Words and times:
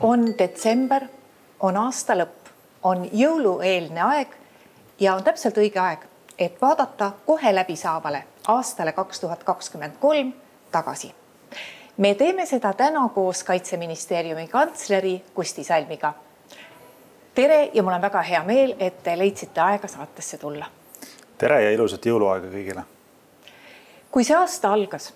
on 0.00 0.34
detsember, 0.38 1.02
on 1.60 1.76
aasta 1.76 2.16
lõpp, 2.16 2.50
on 2.82 3.08
jõulueelne 3.12 4.02
aeg 4.02 4.34
ja 5.00 5.14
on 5.14 5.24
täpselt 5.24 5.56
õige 5.58 5.80
aeg, 5.80 6.04
et 6.38 6.60
vaadata 6.60 7.12
kohe 7.26 7.54
läbisaavale 7.54 8.24
aastale 8.48 8.92
kaks 8.92 9.20
tuhat 9.20 9.44
kakskümmend 9.44 9.96
kolm 10.00 10.32
tagasi. 10.72 11.14
me 11.96 12.14
teeme 12.14 12.46
seda 12.46 12.72
täna 12.72 13.08
koos 13.08 13.44
Kaitseministeeriumi 13.44 14.48
kantsleri 14.48 15.24
Kusti 15.34 15.64
Salmiga. 15.64 16.12
tere 17.34 17.70
ja 17.74 17.82
mul 17.82 17.92
on 17.92 18.02
väga 18.02 18.22
hea 18.22 18.44
meel, 18.44 18.74
et 18.78 19.02
te 19.02 19.18
leidsite 19.18 19.60
aega 19.60 19.88
saatesse 19.88 20.38
tulla. 20.38 20.66
tere 21.38 21.62
ja 21.62 21.70
ilusat 21.70 22.06
jõuluaega 22.06 22.46
kõigile. 22.46 22.82
kui 24.10 24.24
see 24.24 24.36
aasta 24.36 24.72
algas, 24.72 25.14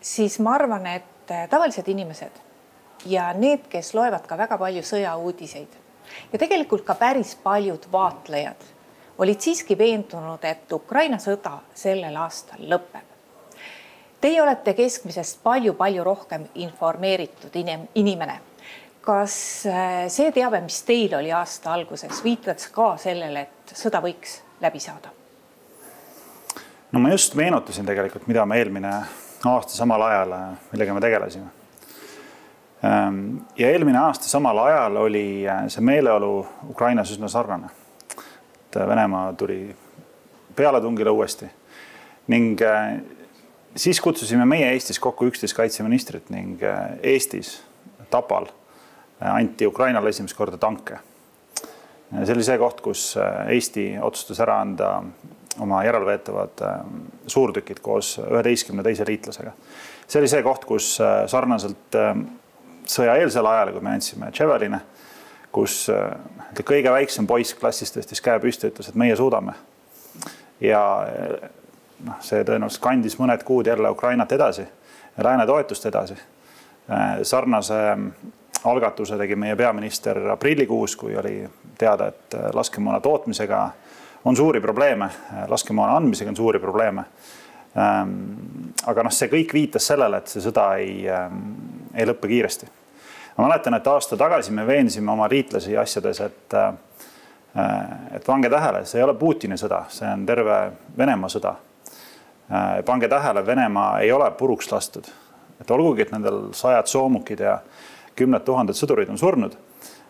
siis 0.00 0.38
ma 0.38 0.54
arvan, 0.54 0.86
et 0.86 1.48
tavalised 1.50 1.88
inimesed 1.88 2.47
ja 3.06 3.32
need, 3.34 3.68
kes 3.68 3.94
loevad 3.94 4.26
ka 4.26 4.38
väga 4.38 4.58
palju 4.58 4.82
sõjauudiseid 4.82 5.78
ja 6.32 6.38
tegelikult 6.38 6.84
ka 6.86 6.94
päris 6.98 7.36
paljud 7.42 7.86
vaatlejad 7.92 8.66
olid 9.18 9.40
siiski 9.40 9.78
veendunud, 9.78 10.44
et 10.46 10.72
Ukraina 10.72 11.18
sõda 11.18 11.58
sellel 11.74 12.16
aastal 12.16 12.62
lõpeb. 12.70 13.06
Teie 14.20 14.40
olete 14.42 14.74
keskmisest 14.74 15.42
palju-palju 15.42 16.04
rohkem 16.04 16.46
informeeritud 16.54 17.54
inimene. 17.94 18.40
kas 19.00 19.64
äh, 19.66 20.08
see 20.12 20.32
teave, 20.32 20.60
mis 20.60 20.82
teil 20.84 21.14
oli 21.16 21.30
aasta 21.32 21.72
alguses, 21.72 22.18
viitas 22.24 22.66
ka 22.68 22.96
sellele, 23.00 23.40
et 23.40 23.72
sõda 23.72 24.02
võiks 24.04 24.42
läbi 24.60 24.80
saada? 24.80 25.10
no 26.92 27.00
ma 27.00 27.10
just 27.10 27.34
meenutasin 27.34 27.86
tegelikult, 27.86 28.26
mida 28.26 28.46
me 28.46 28.58
eelmine 28.58 28.90
aasta 29.44 29.72
samal 29.72 30.02
ajal, 30.02 30.34
millega 30.72 30.94
me 30.94 31.00
tegelesime 31.00 31.57
ja 33.58 33.70
eelmine 33.70 33.98
aasta 33.98 34.24
samal 34.24 34.58
ajal 34.58 34.96
oli 34.96 35.48
äh, 35.48 35.66
see 35.68 35.82
meeleolu 35.82 36.46
Ukrainas 36.70 37.10
üsna 37.10 37.28
sarnane. 37.28 37.70
et 38.70 38.76
äh, 38.76 38.88
Venemaa 38.88 39.32
tuli 39.32 39.76
pealetungile 40.56 41.10
uuesti 41.10 41.46
ning 42.26 42.62
äh, 42.62 43.00
siis 43.76 44.00
kutsusime 44.00 44.44
meie 44.44 44.70
Eestis 44.72 44.98
kokku 44.98 45.26
üksteist 45.26 45.56
kaitseministrit 45.56 46.30
ning 46.30 46.62
Eestis 47.02 47.62
Tapal 48.10 48.46
anti 49.20 49.66
Ukrainale 49.66 50.08
esimest 50.08 50.36
korda 50.36 50.56
tanke. 50.56 50.98
see 52.24 52.34
oli 52.34 52.44
see 52.44 52.58
koht, 52.58 52.80
kus 52.80 53.18
Eesti 53.48 53.98
otsustas 54.00 54.40
ära 54.40 54.60
anda 54.60 55.02
oma 55.60 55.82
järelveetavad 55.84 56.62
suurtükid 57.26 57.82
koos 57.82 58.20
üheteistkümne 58.22 58.82
teise 58.82 59.04
liitlasega. 59.06 59.52
see 60.06 60.20
oli 60.20 60.28
see 60.28 60.42
koht, 60.42 60.64
kus 60.64 60.98
sarnaselt 61.26 61.98
sõjaeelsel 62.88 63.46
ajal, 63.46 63.72
kui 63.74 63.84
me 63.84 63.94
andsime 63.96 64.30
Javeline, 64.34 64.80
kus 65.52 65.86
äh, 65.92 66.12
kõige 66.64 66.92
väiksem 66.92 67.26
poiss 67.28 67.56
klassis 67.58 67.92
tõstis 67.94 68.22
käe 68.24 68.40
püsti, 68.42 68.72
ütles, 68.72 68.88
et 68.88 68.98
meie 68.98 69.16
suudame. 69.16 69.54
ja 70.60 70.82
äh, 71.04 71.50
noh, 72.06 72.18
see 72.24 72.42
tõenäoliselt 72.44 72.82
kandis 72.82 73.18
mõned 73.18 73.44
kuud 73.46 73.66
jälle 73.66 73.90
Ukrainat 73.90 74.32
edasi, 74.32 74.66
lääne 75.22 75.46
toetust 75.46 75.86
edasi. 75.86 76.18
Äh, 76.90 77.20
sarnase 77.22 77.80
algatuse 78.64 79.16
tegi 79.16 79.36
meie 79.36 79.56
peaminister 79.56 80.18
aprillikuus, 80.34 80.96
kui 80.96 81.16
oli 81.16 81.42
teada, 81.78 82.08
et 82.08 82.34
laskemoona 82.54 83.00
tootmisega 83.00 83.60
on 84.24 84.36
suuri 84.36 84.60
probleeme, 84.60 85.08
laskemoona 85.48 85.96
andmisega 85.96 86.30
on 86.30 86.36
suuri 86.36 86.58
probleeme. 86.58 87.04
Ähm, 87.78 88.72
aga 88.88 89.04
noh, 89.04 89.12
see 89.14 89.28
kõik 89.30 89.52
viitas 89.54 89.86
sellele, 89.90 90.18
et 90.18 90.32
see 90.32 90.42
sõda 90.42 90.64
ei, 90.80 91.04
ähm, 91.12 91.42
ei 91.98 92.06
lõppe 92.06 92.30
kiiresti 92.30 92.68
ma 93.38 93.46
mäletan, 93.46 93.74
et 93.74 93.86
aasta 93.86 94.16
tagasi 94.16 94.52
me 94.52 94.66
veensime 94.66 95.12
oma 95.12 95.28
liitlasi 95.30 95.76
asjades, 95.78 96.20
et 96.20 96.54
äh, 96.54 96.74
et 98.14 98.24
pange 98.26 98.50
tähele, 98.50 98.84
see 98.86 99.00
ei 99.00 99.04
ole 99.04 99.14
Putini 99.18 99.56
sõda, 99.58 99.84
see 99.90 100.06
on 100.10 100.26
terve 100.26 100.58
Venemaa 100.98 101.30
sõda. 101.32 101.54
Äh, 102.50 102.66
pange 102.86 103.08
tähele, 103.08 103.46
Venemaa 103.46 104.00
ei 104.02 104.12
ole 104.12 104.30
puruks 104.38 104.70
lastud, 104.72 105.06
et 105.60 105.70
olgugi, 105.70 106.02
et 106.02 106.12
nendel 106.12 106.48
sajad 106.54 106.90
soomukid 106.90 107.40
ja 107.46 107.58
kümned 108.18 108.44
tuhanded 108.46 108.78
sõdurid 108.78 109.10
on 109.10 109.18
surnud, 109.18 109.54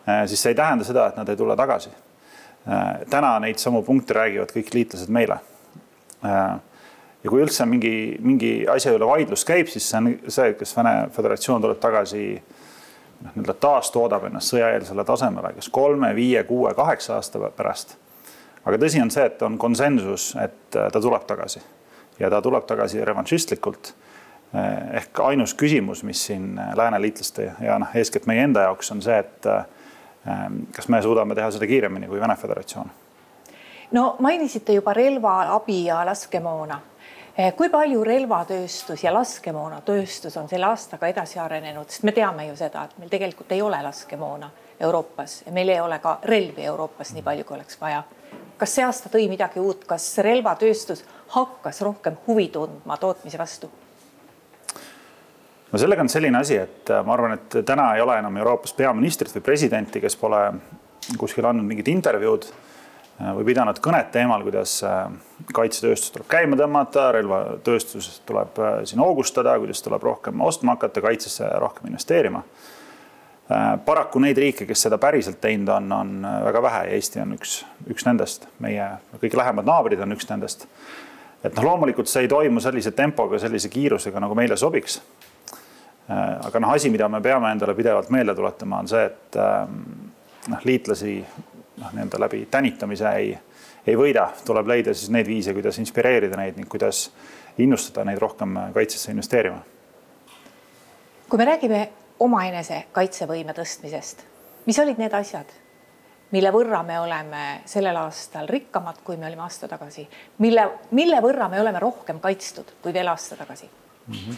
äh, 0.08 0.24
siis 0.26 0.42
see 0.42 0.54
ei 0.54 0.58
tähenda 0.58 0.88
seda, 0.88 1.08
et 1.08 1.20
nad 1.20 1.28
ei 1.28 1.36
tule 1.36 1.56
tagasi. 1.56 1.94
täna 3.10 3.38
neid 3.40 3.56
samu 3.56 3.80
punkte 3.82 4.12
räägivad 4.12 4.50
kõik 4.52 4.74
liitlased 4.74 5.08
meile. 5.08 5.38
Ja 7.24 7.30
kui 7.30 7.42
üldse 7.42 7.66
mingi, 7.66 7.92
mingi 8.22 8.52
asja 8.70 8.94
üle 8.94 9.06
vaidlus 9.08 9.44
käib, 9.48 9.70
siis 9.70 9.88
see 9.90 10.00
on 10.00 10.10
see, 10.30 10.52
kas 10.58 10.74
Vene 10.76 10.94
Föderatsioon 11.14 11.64
tuleb 11.64 11.80
tagasi 11.82 12.26
noh, 12.34 13.32
nii-öelda 13.32 13.56
taastoodab 13.62 14.28
ennast 14.28 14.54
sõjaeelsele 14.54 15.04
tasemele, 15.06 15.54
kas 15.56 15.70
kolme, 15.74 16.12
viie, 16.16 16.44
kuue, 16.48 16.74
kaheksa 16.78 17.16
aasta 17.18 17.50
pärast. 17.56 17.96
aga 18.64 18.78
tõsi 18.78 19.02
on 19.02 19.10
see, 19.10 19.24
et 19.26 19.42
on 19.42 19.58
konsensus, 19.58 20.34
et 20.42 20.76
äh, 20.76 20.92
ta 20.92 21.00
tuleb 21.00 21.26
tagasi 21.26 21.62
ja 22.18 22.30
ta 22.30 22.42
tuleb 22.42 22.66
tagasi 22.66 23.04
revanšistlikult. 23.04 23.94
Eh, 24.54 24.96
ehk 24.96 25.20
ainus 25.20 25.52
küsimus, 25.54 26.02
mis 26.02 26.22
siin 26.26 26.58
äh, 26.58 26.70
lääneliitlaste 26.76 27.52
ja 27.60 27.74
noh, 27.78 27.90
eeskätt 27.94 28.26
meie 28.26 28.46
enda 28.48 28.62
jaoks 28.64 28.88
on 28.94 29.02
see, 29.04 29.18
et 29.18 29.46
äh, 29.46 29.66
kas 30.72 30.88
me 30.88 31.02
suudame 31.04 31.36
teha 31.36 31.50
seda 31.52 31.66
kiiremini 31.68 32.08
kui 32.08 32.20
Vene 32.20 32.36
Föderatsioon. 32.36 32.90
no 33.92 34.16
mainisite 34.18 34.72
juba 34.72 34.92
relvaabi 34.96 35.84
ja 35.84 36.00
laskemoona 36.06 36.80
kui 37.56 37.68
palju 37.70 38.04
relvatööstus 38.04 39.04
ja 39.04 39.12
laskemoonatööstus 39.14 40.36
on 40.36 40.48
selle 40.50 40.66
aastaga 40.66 41.06
edasi 41.06 41.38
arenenud, 41.38 41.86
sest 41.90 42.02
me 42.02 42.12
teame 42.12 42.48
ju 42.48 42.56
seda, 42.58 42.84
et 42.84 42.98
meil 42.98 43.12
tegelikult 43.12 43.52
ei 43.54 43.62
ole 43.62 43.78
laskemoona 43.82 44.50
Euroopas 44.80 45.42
meil 45.50 45.68
ei 45.68 45.80
ole 45.80 45.98
ka 45.98 46.18
relvi 46.22 46.64
Euroopas 46.64 47.12
nii 47.14 47.22
palju, 47.22 47.44
kui 47.44 47.56
oleks 47.56 47.80
vaja. 47.80 48.02
kas 48.58 48.74
see 48.74 48.84
aasta 48.84 49.10
tõi 49.10 49.28
midagi 49.30 49.60
uut, 49.62 49.84
kas 49.86 50.06
relvatööstus 50.22 51.04
hakkas 51.34 51.80
rohkem 51.82 52.16
huvi 52.26 52.48
tundma 52.54 52.96
tootmise 52.96 53.38
vastu? 53.38 53.70
no 55.72 55.78
sellega 55.78 56.02
on 56.02 56.08
selline 56.08 56.38
asi, 56.38 56.56
et 56.56 56.90
äh, 56.90 57.04
ma 57.04 57.14
arvan, 57.14 57.34
et 57.38 57.58
täna 57.66 57.94
ei 57.94 58.00
ole 58.00 58.18
enam 58.18 58.36
Euroopas 58.36 58.72
peaministrit 58.72 59.34
või 59.34 59.46
presidenti, 59.50 60.00
kes 60.00 60.16
pole 60.16 60.42
kuskil 61.18 61.46
andnud 61.46 61.66
mingit 61.66 61.88
intervjuud 61.88 62.46
või 63.18 63.44
pidanud 63.48 63.80
kõnet 63.82 64.12
teemal, 64.14 64.42
kuidas 64.46 64.78
äh, 64.86 65.08
kaitsetööstus 65.54 66.12
tuleb 66.14 66.28
käima 66.30 66.58
tõmmata, 66.58 67.08
relvatööstusest 67.16 68.22
tuleb 68.28 68.58
äh, 68.62 68.80
siin 68.86 69.02
hoogustada, 69.02 69.56
kuidas 69.58 69.82
tuleb 69.82 70.04
rohkem 70.06 70.40
ostma 70.46 70.76
hakata, 70.76 71.02
kaitsesse 71.04 71.50
rohkem 71.58 71.90
investeerima. 71.90 72.44
paraku 73.84 74.20
neid 74.20 74.36
riike, 74.36 74.66
kes 74.68 74.82
seda 74.84 74.98
päriselt 75.00 75.38
teinud 75.40 75.70
on, 75.72 75.92
on 75.92 76.26
väga 76.44 76.60
vähe 76.62 76.82
ja 76.84 76.96
Eesti 76.98 77.20
on 77.22 77.30
üks, 77.32 77.62
üks 77.88 78.04
nendest, 78.04 78.44
meie 78.60 78.90
kõige 79.22 79.38
lähemad 79.40 79.64
naabrid 79.64 80.02
on 80.04 80.12
üks 80.12 80.28
nendest. 80.28 80.66
et 81.42 81.54
noh, 81.56 81.64
loomulikult 81.64 82.10
see 82.12 82.26
ei 82.26 82.28
toimu 82.28 82.60
sellise 82.60 82.92
tempoga, 82.92 83.38
sellise 83.40 83.70
kiirusega, 83.72 84.20
nagu 84.20 84.36
meile 84.36 84.56
sobiks. 84.56 85.00
aga 86.08 86.60
noh, 86.60 86.74
asi, 86.76 86.90
mida 86.90 87.08
me 87.08 87.22
peame 87.24 87.50
endale 87.52 87.74
pidevalt 87.74 88.10
meelde 88.10 88.34
tuletama, 88.34 88.82
on 88.84 88.92
see, 88.92 89.06
et 89.06 89.40
noh, 90.48 90.60
liitlasi 90.64 91.22
noh, 91.80 91.92
nii-öelda 91.92 92.20
läbi 92.20 92.46
tänitamise 92.50 93.10
ei, 93.16 93.38
ei 93.86 93.96
võida, 93.96 94.28
tuleb 94.44 94.66
leida 94.68 94.94
siis 94.94 95.10
neid 95.14 95.26
viise, 95.26 95.54
kuidas 95.56 95.78
inspireerida 95.78 96.36
neid 96.36 96.58
ning 96.58 96.68
kuidas 96.70 97.08
innustada 97.58 98.04
neid 98.04 98.18
rohkem 98.22 98.56
kaitsesse 98.74 99.12
investeerima. 99.12 99.62
kui 101.28 101.38
me 101.38 101.44
räägime 101.44 101.88
omaenese 102.20 102.84
kaitsevõime 102.92 103.54
tõstmisest, 103.54 104.22
mis 104.66 104.78
olid 104.78 104.98
need 104.98 105.14
asjad, 105.14 105.50
mille 106.32 106.52
võrra 106.52 106.82
me 106.84 106.98
oleme 107.00 107.44
sellel 107.68 107.96
aastal 107.96 108.48
rikkamad, 108.48 109.02
kui 109.04 109.16
me 109.16 109.26
olime 109.26 109.44
aasta 109.44 109.68
tagasi, 109.68 110.08
mille, 110.38 110.68
mille 110.90 111.20
võrra 111.24 111.48
me 111.48 111.60
oleme 111.60 111.80
rohkem 111.80 112.20
kaitstud 112.20 112.74
kui 112.82 112.92
veel 112.92 113.08
aasta 113.08 113.36
tagasi 113.36 113.68
mm? 114.06 114.14
-hmm. 114.14 114.36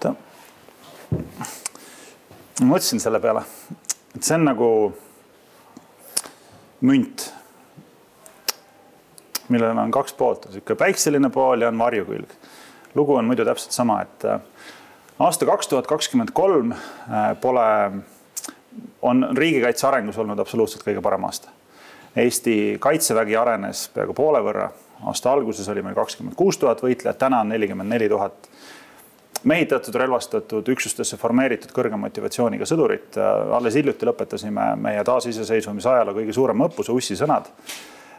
ta, 0.00 0.14
ma 2.60 2.70
mõtlesin 2.74 3.00
selle 3.00 3.20
peale, 3.20 3.42
et 4.16 4.22
see 4.22 4.34
on 4.34 4.44
nagu 4.44 4.68
münt, 6.80 7.32
millel 9.48 9.78
on 9.78 9.90
kaks 9.90 10.14
poolt, 10.14 10.46
on 10.46 10.52
niisugune 10.52 10.78
päikseline 10.78 11.30
pool 11.30 11.60
ja 11.60 11.68
on 11.68 11.78
varjukülg. 11.78 12.30
lugu 12.94 13.14
on 13.14 13.24
muidu 13.24 13.44
täpselt 13.44 13.72
sama, 13.72 14.00
et 14.02 14.24
äh, 14.24 14.40
aasta 15.18 15.46
kaks 15.46 15.68
tuhat 15.68 15.86
kakskümmend 15.86 16.32
kolm 16.32 16.72
äh, 16.72 16.80
pole, 17.40 17.92
on 19.02 19.28
riigikaitse 19.36 19.86
arengus 19.86 20.18
olnud 20.18 20.38
absoluutselt 20.38 20.84
kõige 20.84 21.02
parem 21.02 21.24
aasta. 21.24 21.48
Eesti 22.16 22.76
kaitsevägi 22.80 23.36
arenes 23.36 23.88
peaaegu 23.94 24.14
poole 24.16 24.40
võrra, 24.40 24.70
aasta 25.04 25.32
alguses 25.32 25.68
oli 25.68 25.82
meil 25.84 25.94
kakskümmend 25.94 26.36
kuus 26.36 26.58
tuhat 26.58 26.80
võitlejat, 26.82 27.18
täna 27.18 27.40
on 27.44 27.52
nelikümmend 27.52 27.92
neli 27.92 28.08
tuhat 28.08 28.48
mehitatud, 29.44 29.94
relvastatud, 29.94 30.68
üksustesse 30.72 31.18
formeeritud 31.20 31.72
kõrge 31.74 31.98
motivatsiooniga 32.00 32.66
sõdurit. 32.68 33.18
alles 33.52 33.74
hiljuti 33.74 34.06
lõpetasime 34.06 34.72
meie 34.80 35.04
taasiseseisvumise 35.04 35.90
ajaloo 35.90 36.14
kõige 36.14 36.32
suurema 36.32 36.68
õppuse 36.68 36.92
Ussi 36.92 37.16
sõnad. 37.16 37.50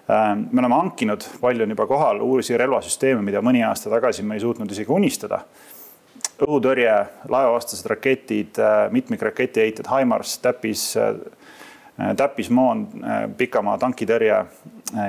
me 0.07 0.59
oleme 0.59 0.75
hankinud, 0.75 1.23
palju 1.41 1.63
on 1.63 1.69
juba 1.69 1.87
kohal 1.87 2.21
uusi 2.21 2.57
relvasüsteeme, 2.57 3.21
mida 3.21 3.41
mõni 3.41 3.63
aasta 3.67 3.89
tagasi 3.89 4.23
me 4.23 4.35
ei 4.35 4.39
suutnud 4.39 4.71
isegi 4.71 4.91
unistada. 4.91 5.41
õhutõrje, 6.37 7.07
laevavastased 7.29 7.85
raketid, 7.85 8.59
mitmikraketiheited, 8.91 9.87
HIMARS, 9.89 10.37
täppis, 10.37 10.95
täppismoon, 12.17 12.87
pikamaa 13.37 13.77
tankitõrje 13.77 14.45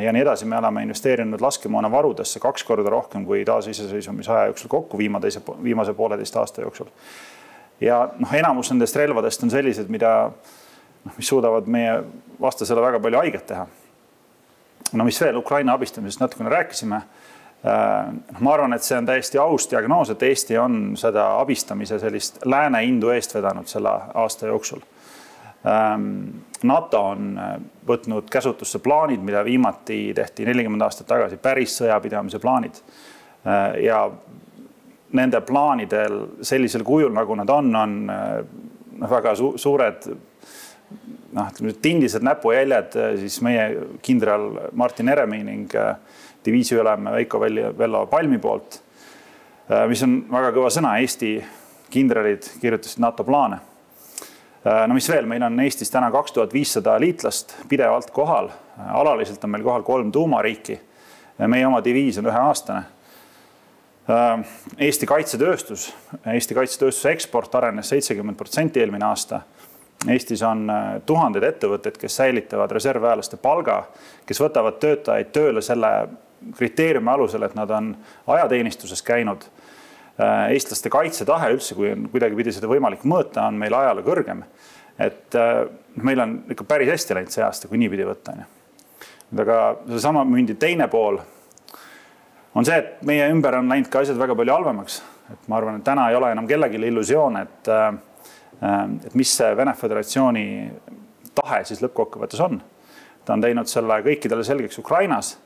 ja 0.01 0.13
nii 0.13 0.23
edasi. 0.23 0.45
me 0.45 0.57
oleme 0.59 0.83
investeerinud 0.83 1.41
laskemoonavarudesse 1.41 2.41
kaks 2.41 2.65
korda 2.65 2.91
rohkem 2.91 3.27
kui 3.27 3.45
taasiseseisvumisaja 3.45 4.47
jooksul 4.47 4.69
kokku 4.69 4.99
viimase, 4.99 5.43
viimase 5.63 5.95
pooleteist 5.95 6.37
aasta 6.37 6.61
jooksul. 6.61 6.87
ja 7.81 8.09
noh, 8.19 8.35
enamus 8.35 8.71
nendest 8.71 8.97
relvadest 8.97 9.43
on 9.43 9.51
sellised, 9.51 9.89
mida 9.89 10.31
noh, 11.05 11.13
mis 11.17 11.29
suudavad 11.29 11.67
meie 11.67 12.03
vastasele 12.41 12.81
väga 12.81 13.01
palju 13.01 13.19
haiget 13.19 13.47
teha. 13.47 13.67
no 14.93 15.05
mis 15.05 15.21
veel, 15.21 15.37
Ukraina 15.37 15.73
abistamisest 15.73 16.21
natukene 16.21 16.51
rääkisime 16.51 17.03
noh, 17.65 18.41
ma 18.41 18.53
arvan, 18.55 18.73
et 18.73 18.83
see 18.83 18.99
on 18.99 19.07
täiesti 19.07 19.39
aus 19.39 19.69
diagnoos, 19.71 20.11
et 20.11 20.23
Eesti 20.23 20.59
on 20.59 20.97
seda 20.97 21.31
abistamise 21.41 21.99
sellist 21.99 22.39
lääne 22.45 22.85
indu 22.85 23.11
eest 23.11 23.35
vedanud 23.35 23.67
selle 23.67 23.91
aasta 24.15 24.47
jooksul. 24.47 24.81
Ähm, 25.67 26.45
NATO 26.63 27.01
on 27.13 27.33
äh, 27.39 27.55
võtnud 27.89 28.31
käsutusse 28.31 28.79
plaanid, 28.79 29.23
mida 29.25 29.43
viimati 29.45 30.13
tehti 30.15 30.47
nelikümmend 30.47 30.87
aastat 30.87 31.09
tagasi, 31.11 31.41
päris 31.43 31.75
sõjapidamise 31.81 32.39
plaanid. 32.43 32.79
Äh, 33.47 33.81
ja 33.89 34.05
nende 35.19 35.41
plaanidel 35.41 36.21
sellisel 36.45 36.85
kujul, 36.85 37.13
nagu 37.17 37.35
nad 37.39 37.51
on, 37.51 37.71
on 37.77 37.95
noh, 38.07 39.11
väga 39.11 39.33
su 39.39 39.55
suured 39.59 40.09
noh, 41.33 41.49
ütleme 41.49 41.75
tindised 41.83 42.25
näpujäljed 42.25 42.97
siis 43.21 43.39
meie 43.45 43.69
kindral 44.05 44.51
Martin 44.77 45.11
Heremi 45.13 45.41
ning 45.47 45.75
äh, 45.77 45.97
diviisiülem 46.45 47.11
Veiko 47.13 47.41
Vello 47.41 48.07
Palmi 48.11 48.39
poolt, 48.43 48.81
äh, 49.71 49.87
mis 49.91 50.03
on 50.07 50.21
väga 50.33 50.53
kõva 50.57 50.73
sõna, 50.73 50.97
Eesti 51.03 51.37
kindralid 51.93 52.47
kirjutasid 52.61 53.03
NATO 53.05 53.25
plaane. 53.25 53.61
Äh, 54.67 54.89
no 54.89 54.95
mis 54.95 55.09
veel, 55.11 55.27
meil 55.27 55.43
on 55.43 55.61
Eestis 55.61 55.91
täna 55.91 56.11
kaks 56.11 56.33
tuhat 56.33 56.55
viissada 56.55 56.97
liitlast 57.01 57.57
pidevalt 57.69 58.11
kohal, 58.11 58.51
alaliselt 58.89 59.45
on 59.45 59.51
meil 59.55 59.67
kohal 59.67 59.83
kolm 59.83 60.13
tuumariiki. 60.13 60.81
meie 61.47 61.67
oma 61.67 61.85
diviis 61.85 62.19
on 62.19 62.27
üheaastane. 62.27 62.83
Äh, 64.11 64.47
Eesti 64.79 65.07
kaitsetööstus, 65.07 65.95
Eesti 66.27 66.55
kaitsetööstuse 66.55 67.11
eksport 67.11 67.55
arenes 67.55 67.89
seitsekümmend 67.89 68.37
protsenti 68.37 68.81
eelmine 68.81 69.05
aasta 69.05 69.41
Eestis 70.07 70.43
on 70.47 70.69
tuhanded 71.07 71.43
ettevõtted, 71.43 71.97
kes 71.99 72.17
säilitavad 72.21 72.71
reservväelaste 72.71 73.37
palga, 73.43 73.81
kes 74.27 74.39
võtavad 74.41 74.79
töötajaid 74.79 75.33
tööle 75.35 75.63
selle 75.63 75.91
kriteeriumi 76.55 77.11
alusel, 77.11 77.43
et 77.43 77.57
nad 77.59 77.71
on 77.75 77.97
ajateenistuses 78.31 79.03
käinud. 79.03 79.43
Äh, 80.19 80.49
eestlaste 80.51 80.91
kaitsetahe 80.91 81.53
üldse, 81.55 81.77
kui 81.79 81.93
on 81.95 82.09
kuidagipidi 82.11 82.51
seda 82.51 82.67
võimalik 82.67 83.05
mõõta, 83.07 83.45
on 83.47 83.59
meil 83.61 83.75
ajaloo 83.79 84.03
kõrgem. 84.03 84.43
et 84.99 85.35
äh, 85.39 85.61
meil 86.03 86.19
on 86.19 86.33
ikka 86.51 86.65
päris 86.67 86.91
hästi 86.91 87.15
läinud 87.15 87.31
see 87.31 87.45
aasta, 87.47 87.69
kui 87.71 87.79
niipidi 87.79 88.03
võtta 88.03 88.33
on 88.35 88.41
ju. 88.43 88.47
aga 89.45 89.59
seesama 89.93 90.25
mündi 90.27 90.57
teine 90.59 90.89
pool 90.91 91.21
on 92.55 92.67
see, 92.67 92.75
et 92.75 93.07
meie 93.07 93.29
ümber 93.31 93.61
on 93.61 93.71
läinud 93.71 93.93
ka 93.93 94.03
asjad 94.03 94.19
väga 94.19 94.35
palju 94.35 94.57
halvemaks. 94.57 94.99
et 95.31 95.47
ma 95.47 95.61
arvan, 95.61 95.79
et 95.79 95.87
täna 95.87 96.09
ei 96.11 96.19
ole 96.19 96.33
enam 96.35 96.51
kellelgi 96.51 96.83
illusioon, 96.91 97.37
et, 97.37 97.71
äh, 97.71 97.95
et 99.07 99.15
mis 99.15 99.37
see 99.39 99.55
Vene 99.55 99.77
Föderatsiooni 99.79 100.47
tahe 101.39 101.63
siis 101.63 101.85
lõppkokkuvõttes 101.87 102.43
on. 102.43 102.59
ta 103.25 103.39
on 103.39 103.47
teinud 103.47 103.71
selle 103.71 104.03
kõikidele 104.03 104.43
selgeks 104.43 104.83
Ukrainas 104.83 105.37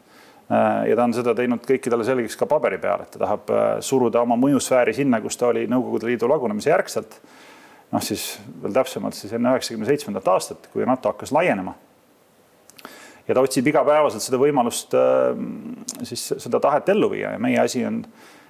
ja 0.89 0.97
ta 0.97 1.05
on 1.07 1.15
seda 1.17 1.35
teinud 1.37 1.63
kõikidele 1.67 2.05
selgeks 2.07 2.37
ka 2.37 2.49
paberi 2.51 2.79
peal, 2.83 3.05
et 3.05 3.15
ta 3.15 3.23
tahab 3.23 3.53
äh, 3.53 3.69
suruda 3.85 4.23
oma 4.25 4.37
mõjusfääri 4.41 4.95
sinna, 4.97 5.21
kus 5.25 5.39
ta 5.41 5.49
oli 5.53 5.65
Nõukogude 5.71 6.11
Liidu 6.11 6.29
lagunemise 6.31 6.73
järgselt. 6.73 7.21
noh, 7.93 8.03
siis 8.03 8.41
veel 8.63 8.73
täpsemalt 8.73 9.17
siis 9.17 9.33
enne 9.37 9.53
üheksakümne 9.53 9.89
seitsmendat 9.89 10.29
aastat, 10.33 10.69
kui 10.73 10.87
NATO 10.89 11.13
hakkas 11.13 11.33
laienema. 11.33 11.75
ja 13.29 13.35
ta 13.35 13.41
otsib 13.41 13.67
igapäevaselt 13.71 14.25
seda 14.25 14.41
võimalust 14.43 14.97
äh, 14.99 15.33
siis 16.03 16.27
seda 16.37 16.61
tahet 16.61 16.89
ellu 16.89 17.11
viia 17.15 17.33
ja 17.37 17.39
meie 17.39 17.61
asi 17.63 17.87
on 17.87 18.03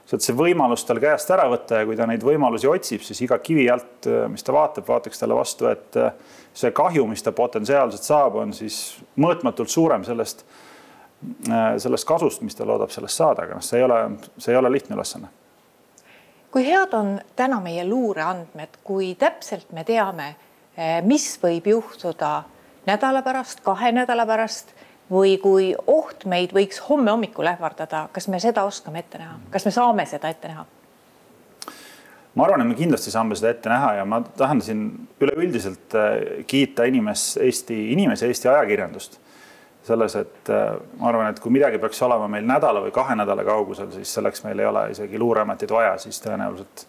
sealt 0.06 0.24
see 0.24 0.34
võimalus 0.34 0.82
tal 0.88 0.98
käest 0.98 1.30
ära 1.30 1.44
võtta 1.52 1.82
ja 1.82 1.86
kui 1.86 1.96
ta 1.96 2.08
neid 2.10 2.24
võimalusi 2.26 2.66
otsib, 2.66 3.04
siis 3.06 3.20
iga 3.22 3.38
kivi 3.38 3.68
alt, 3.70 4.08
mis 4.32 4.42
ta 4.42 4.52
vaatab, 4.52 4.88
vaataks 4.88 5.22
talle 5.22 5.36
vastu, 5.38 5.68
et 5.70 5.94
see 6.52 6.72
kahju, 6.74 7.06
mis 7.06 7.22
ta 7.22 7.30
potentsiaalselt 7.32 8.02
saab, 8.02 8.40
on 8.42 8.50
siis 8.56 8.98
mõõtmatult 9.14 9.70
suurem 9.70 10.02
sellest 10.04 10.42
Äh, 10.42 10.68
sellest 11.78 12.06
kasust, 12.08 12.42
mis 12.42 12.56
ta 12.56 12.66
loodab 12.66 12.90
sellest 12.90 13.20
saada, 13.20 13.46
aga 13.46 13.58
noh, 13.58 13.64
see 13.64 13.78
ei 13.78 13.86
ole, 13.86 14.00
see 14.38 14.54
ei 14.54 14.58
ole 14.58 14.72
lihtne 14.72 14.96
ülesanne. 14.96 15.28
kui 16.52 16.66
head 16.66 16.92
on 16.92 17.14
täna 17.36 17.60
meie 17.64 17.84
luureandmed, 17.88 18.80
kui 18.84 19.14
täpselt 19.18 19.70
me 19.72 19.84
teame, 19.88 20.34
äh, 20.76 20.98
mis 21.04 21.38
võib 21.42 21.66
juhtuda 21.66 22.42
nädala 22.86 23.22
pärast, 23.22 23.62
kahe 23.64 23.92
nädala 23.92 24.26
pärast 24.26 24.74
või 25.12 25.38
kui 25.40 25.72
oht 25.86 26.26
meid 26.28 26.52
võiks 26.52 26.82
homme 26.88 27.10
hommikul 27.10 27.48
ähvardada, 27.48 28.08
kas 28.12 28.28
me 28.28 28.40
seda 28.40 28.64
oskame 28.68 29.00
ette 29.00 29.18
näha, 29.18 29.38
kas 29.50 29.64
me 29.64 29.70
saame 29.70 30.06
seda 30.06 30.28
ette 30.28 30.48
näha? 30.48 30.66
ma 32.34 32.44
arvan, 32.44 32.62
et 32.64 32.68
me 32.68 32.74
kindlasti 32.74 33.10
saame 33.12 33.36
seda 33.36 33.52
ette 33.52 33.68
näha 33.68 33.94
ja 34.00 34.04
ma 34.04 34.20
tahan 34.20 34.60
siin 34.64 34.86
üleüldiselt 35.20 35.94
äh, 35.96 36.44
kiita 36.46 36.84
inimest, 36.84 37.36
Eesti 37.40 37.92
inimesi, 37.92 38.26
Eesti 38.26 38.48
ajakirjandust 38.48 39.20
selles, 39.82 40.16
et 40.16 40.50
äh, 40.50 40.76
ma 41.00 41.08
arvan, 41.10 41.32
et 41.32 41.40
kui 41.42 41.52
midagi 41.54 41.80
peaks 41.82 42.02
olema 42.06 42.28
meil 42.30 42.46
nädala 42.46 42.84
või 42.84 42.92
kahe 42.94 43.16
nädala 43.18 43.44
kaugusel, 43.46 43.90
siis 43.94 44.14
selleks 44.14 44.44
meil 44.46 44.62
ei 44.62 44.68
ole 44.68 44.84
isegi 44.94 45.18
luureametit 45.18 45.74
vaja, 45.74 45.96
siis 46.02 46.22
tõenäoliselt 46.22 46.86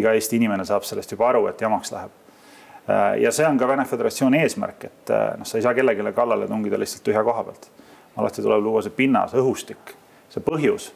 iga 0.00 0.14
Eesti 0.16 0.38
inimene 0.40 0.64
saab 0.64 0.86
sellest 0.88 1.12
juba 1.12 1.28
aru, 1.28 1.44
et 1.50 1.60
jamaks 1.60 1.92
läheb. 1.92 2.16
Äh, 2.88 3.20
ja 3.26 3.32
see 3.34 3.46
on 3.48 3.60
ka 3.60 3.68
Vene 3.68 3.84
Föderatsiooni 3.88 4.40
eesmärk, 4.40 4.88
et 4.88 5.12
äh, 5.12 5.28
noh, 5.40 5.48
sa 5.48 5.60
ei 5.60 5.66
saa 5.66 5.76
kellelegi 5.76 6.14
kallale 6.16 6.48
tungida 6.48 6.80
lihtsalt 6.80 7.04
tühja 7.10 7.24
koha 7.26 7.44
pealt. 7.50 7.70
alati 8.16 8.42
tuleb 8.42 8.64
luua 8.64 8.82
see 8.82 8.96
pinnas, 8.96 9.36
õhustik, 9.36 9.94
see 10.28 10.42
põhjus. 10.44 10.90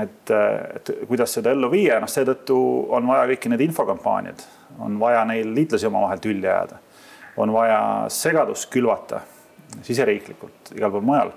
et, 0.00 0.30
et 0.30 0.90
kuidas 1.08 1.32
seda 1.34 1.50
ellu 1.50 1.70
viia, 1.72 1.98
noh, 2.00 2.08
seetõttu 2.08 2.56
on 2.92 3.06
vaja 3.08 3.26
kõiki 3.32 3.50
need 3.50 3.64
infokampaaniad, 3.64 4.44
on 4.78 4.98
vaja 5.00 5.24
neil 5.28 5.52
liitlasi 5.54 5.86
omavahel 5.88 6.20
tülli 6.22 6.48
ajada, 6.48 6.78
on 7.36 7.52
vaja 7.52 7.80
segadust 8.12 8.70
külvata 8.72 9.20
siseriiklikult, 9.82 10.74
igal 10.76 10.92
pool 10.94 11.04
mujal. 11.04 11.32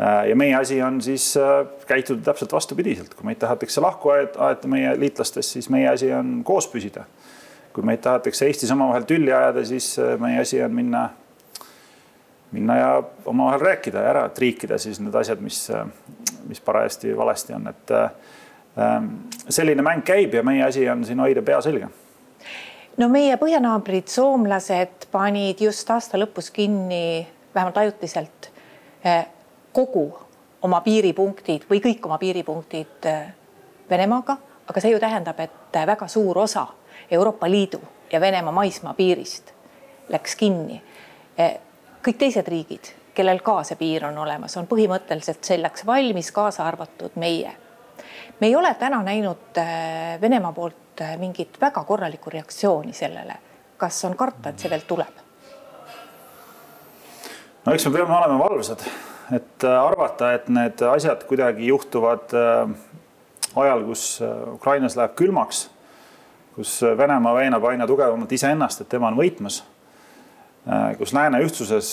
Äh, 0.00 0.28
ja 0.30 0.36
meie 0.36 0.54
asi 0.56 0.82
on 0.82 1.00
siis 1.02 1.36
äh, 1.36 1.66
käituda 1.86 2.22
täpselt 2.30 2.52
vastupidiselt, 2.52 3.14
kui 3.14 3.26
meid 3.28 3.40
tahetakse 3.42 3.82
lahku 3.84 4.12
aeta 4.14 4.68
meie 4.68 4.94
liitlastest, 5.00 5.56
siis 5.58 5.68
meie 5.72 5.88
asi 5.88 6.12
on 6.12 6.40
koos 6.44 6.68
püsida. 6.72 7.04
kui 7.72 7.84
meid 7.86 8.00
tahetakse 8.02 8.46
Eestis 8.46 8.70
omavahel 8.74 9.04
tülli 9.06 9.32
ajada, 9.32 9.64
siis 9.64 9.98
äh, 9.98 10.16
meie 10.18 10.40
asi 10.40 10.62
on 10.62 10.74
minna, 10.74 11.10
minna 12.50 12.76
ja 12.76 13.02
omavahel 13.24 13.60
rääkida 13.60 14.02
ja 14.02 14.10
ära 14.10 14.28
triikida 14.28 14.78
siis 14.78 15.00
need 15.00 15.14
asjad, 15.14 15.40
mis, 15.40 15.68
mis 16.48 16.60
parajasti 16.60 17.16
valesti 17.16 17.54
on, 17.54 17.68
et 17.70 17.92
ähm, 17.94 19.06
selline 19.48 19.82
mäng 19.86 20.02
käib 20.02 20.34
ja 20.34 20.42
meie 20.42 20.64
asi 20.64 20.88
on 20.90 21.04
siin 21.04 21.20
hoida 21.20 21.42
pea 21.46 21.60
selge 21.60 21.90
no 22.98 23.08
meie 23.12 23.36
põhjanaabrid, 23.40 24.08
soomlased 24.10 25.06
panid 25.12 25.60
just 25.62 25.90
aasta 25.92 26.18
lõpus 26.20 26.50
kinni 26.54 27.26
vähemalt 27.54 27.76
ajutiselt 27.76 28.52
eh, 29.04 29.26
kogu 29.72 30.18
oma 30.62 30.80
piiripunktid 30.80 31.66
või 31.70 31.80
kõik 31.80 32.06
oma 32.06 32.18
piiripunktid 32.18 33.06
eh, 33.06 33.32
Venemaaga, 33.90 34.36
aga 34.70 34.80
see 34.80 34.92
ju 34.92 35.00
tähendab, 35.02 35.40
et 35.42 35.78
väga 35.86 36.06
suur 36.08 36.38
osa 36.38 36.66
Euroopa 37.10 37.48
Liidu 37.50 37.80
ja 38.12 38.20
Venemaa 38.20 38.52
maismaa 38.52 38.94
piirist 38.94 39.50
läks 40.08 40.36
kinni. 40.36 40.82
Eh, 41.38 41.56
kõik 42.06 42.18
teised 42.18 42.48
riigid, 42.48 42.92
kellel 43.14 43.42
ka 43.42 43.62
see 43.66 43.78
piir 43.80 44.06
on 44.06 44.18
olemas, 44.18 44.56
on 44.56 44.68
põhimõtteliselt 44.70 45.42
selleks 45.44 45.86
valmis, 45.86 46.30
kaasa 46.32 46.66
arvatud 46.66 47.16
meie. 47.16 47.56
me 48.40 48.46
ei 48.46 48.56
ole 48.56 48.74
täna 48.74 49.02
näinud 49.02 49.58
Venemaa 50.20 50.52
poolt 50.52 51.02
mingit 51.18 51.60
väga 51.60 51.84
korralikku 51.84 52.30
reaktsiooni 52.30 52.92
sellele. 52.92 53.34
kas 53.76 54.04
on 54.04 54.16
karta, 54.16 54.48
et 54.48 54.58
see 54.58 54.70
veel 54.70 54.86
tuleb? 54.86 55.29
No 57.66 57.74
eks 57.74 57.86
me 57.86 57.92
peame 57.92 58.14
olema 58.16 58.38
valvsad, 58.40 58.84
et 59.36 59.66
äh, 59.66 59.76
arvata, 59.82 60.32
et 60.36 60.48
need 60.52 60.80
asjad 60.88 61.26
kuidagi 61.28 61.68
juhtuvad 61.68 62.32
äh, 62.36 62.72
ajal, 63.60 63.84
kus 63.90 64.04
äh, 64.24 64.32
Ukrainas 64.54 64.96
läheb 64.98 65.14
külmaks, 65.18 65.66
kus 66.56 66.80
Venemaa 66.98 67.34
veenab 67.36 67.64
aina 67.70 67.86
tugevamalt 67.88 68.32
iseennast, 68.32 68.82
et 68.82 68.90
tema 68.90 69.08
on 69.08 69.18
võitmas, 69.18 69.62
kus 70.98 71.12
lääne 71.16 71.38
ühtsuses 71.40 71.90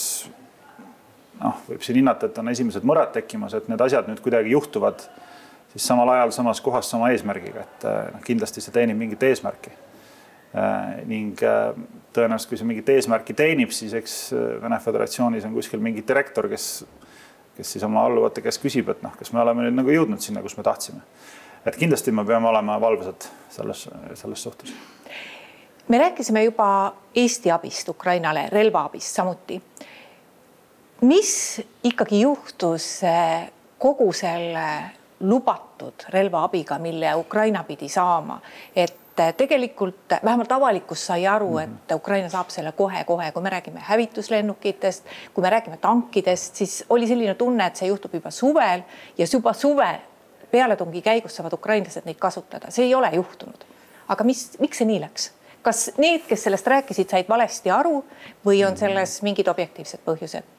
noh, 1.39 1.61
võib 1.69 1.83
siin 1.85 2.01
hinnata, 2.01 2.27
et 2.27 2.39
on 2.41 2.49
esimesed 2.51 2.83
mõrad 2.87 3.13
tekkimas, 3.15 3.53
et 3.55 3.69
need 3.71 3.83
asjad 3.85 4.09
nüüd 4.09 4.19
kuidagi 4.25 4.51
juhtuvad 4.51 5.05
siis 5.71 5.85
samal 5.87 6.09
ajal 6.11 6.33
samas 6.35 6.59
kohas 6.65 6.89
sama 6.89 7.13
eesmärgiga, 7.13 7.63
et 7.63 7.85
noh, 8.15 8.25
kindlasti 8.25 8.63
see 8.65 8.75
teenib 8.75 8.99
mingit 8.99 9.23
eesmärki. 9.29 9.71
Ning 11.07 11.39
tõenäoliselt, 12.17 12.49
kui 12.51 12.59
see 12.59 12.67
mingit 12.67 12.89
eesmärki 12.93 13.35
teenib, 13.37 13.73
siis 13.75 13.93
eks 13.97 14.17
äh, 14.35 14.47
Vene 14.63 14.79
Föderatsioonis 14.83 15.45
on 15.47 15.55
kuskil 15.57 15.83
mingi 15.83 16.03
direktor, 16.07 16.49
kes, 16.51 16.67
kes 17.57 17.75
siis 17.75 17.85
oma 17.87 18.05
alluvate 18.07 18.43
käest 18.45 18.61
küsib, 18.63 18.91
et 18.93 19.03
noh, 19.05 19.15
kas 19.17 19.33
me 19.35 19.43
oleme 19.43 19.67
nüüd 19.67 19.79
nagu 19.79 19.93
jõudnud 19.93 20.23
sinna, 20.23 20.43
kus 20.45 20.57
me 20.57 20.65
tahtsime. 20.67 21.03
et 21.67 21.75
kindlasti 21.75 22.11
me 22.15 22.23
peame 22.25 22.47
olema 22.47 22.77
valvsad 22.81 23.29
selles, 23.51 23.87
selles 24.15 24.43
suhtes. 24.43 24.73
me 25.87 25.97
rääkisime 25.97 26.43
juba 26.43 26.69
Eesti 27.15 27.51
abist 27.51 27.89
Ukrainale, 27.89 28.47
relvaabist 28.51 29.15
samuti. 29.15 29.61
mis 31.01 31.61
ikkagi 31.83 32.21
juhtus 32.21 33.03
eh, 33.03 33.49
kogu 33.77 34.13
selle 34.13 34.67
lubatud 35.19 36.07
relvaabiga, 36.09 36.79
mille 36.79 37.15
Ukraina 37.15 37.63
pidi 37.63 37.89
saama, 37.89 38.41
et 38.75 39.06
tegelikult 39.37 40.17
vähemalt 40.23 40.51
avalikkus 40.51 41.05
sai 41.05 41.27
aru, 41.27 41.57
et 41.57 41.69
mhm. 41.69 41.95
Ukraina 41.95 42.29
saab 42.29 42.49
selle 42.53 42.71
kohe-kohe, 42.71 43.31
kui 43.31 43.43
me 43.43 43.49
räägime 43.49 43.79
hävituslennukitest, 43.89 45.05
kui 45.33 45.41
me 45.41 45.49
räägime 45.49 45.77
tankidest, 45.77 46.55
siis 46.55 46.85
oli 46.89 47.07
selline 47.07 47.35
tunne, 47.35 47.67
et 47.67 47.75
see 47.75 47.89
juhtub 47.89 48.13
juba 48.13 48.31
suvel 48.31 48.83
ja 49.17 49.25
juba 49.33 49.53
suve 49.53 49.89
pealetungi 50.51 51.01
käigus 51.01 51.35
saavad 51.35 51.53
ukrainlased 51.53 52.05
neid 52.05 52.19
kasutada, 52.19 52.71
see 52.71 52.85
ei 52.85 52.95
ole 52.95 53.09
juhtunud. 53.13 53.65
aga 54.07 54.23
mis, 54.23 54.53
miks 54.59 54.77
see 54.77 54.87
nii 54.87 55.01
läks? 55.03 55.31
kas 55.61 55.89
need, 55.97 56.23
kes 56.27 56.43
sellest 56.47 56.67
rääkisid, 56.67 57.09
said 57.11 57.29
valesti 57.29 57.71
aru 57.71 57.99
või 58.45 58.61
on 58.67 58.77
selles 58.77 59.19
mingid 59.21 59.47
objektiivsed 59.51 60.05
põhjused? 60.05 60.56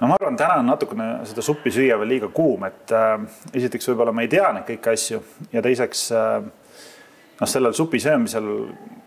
No 0.00 0.10
ma 0.10 0.18
arvan, 0.18 0.36
täna 0.36 0.58
on 0.60 0.70
natukene 0.70 1.08
seda 1.28 1.44
suppi 1.44 1.72
süüa 1.72 1.98
veel 2.00 2.16
liiga 2.16 2.28
kuum, 2.34 2.66
et 2.68 2.92
äh, 2.94 3.16
esiteks 3.54 3.90
võib-olla 3.92 4.14
me 4.16 4.26
ei 4.26 4.32
tea 4.32 4.52
neid 4.52 4.68
kõiki 4.68 4.92
asju 4.92 5.22
ja 5.52 5.62
teiseks 5.64 6.06
äh, 6.16 6.40
noh, 7.40 7.50
sellel 7.50 7.76
supi 7.76 8.00
söömisel 8.02 8.48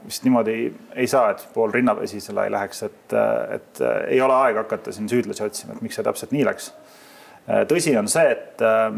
vist 0.06 0.26
niimoodi 0.26 0.56
ei 0.96 1.08
saa, 1.08 1.34
et 1.34 1.44
pool 1.54 1.74
rinnapesi 1.74 2.22
selle 2.24 2.48
ei 2.48 2.54
läheks, 2.54 2.84
et, 2.88 3.14
äh, 3.14 3.56
et 3.60 3.82
äh, 3.82 4.00
ei 4.16 4.22
ole 4.22 4.36
aega 4.36 4.66
hakata 4.66 4.94
siin 4.96 5.10
süüdlasi 5.12 5.46
otsima, 5.46 5.76
et 5.76 5.86
miks 5.86 6.00
see 6.00 6.06
täpselt 6.06 6.34
nii 6.36 6.46
läks 6.48 6.72
äh,. 6.72 7.66
tõsi 7.70 7.96
on 8.00 8.10
see, 8.12 8.26
et 8.34 8.66
äh,, 8.66 8.90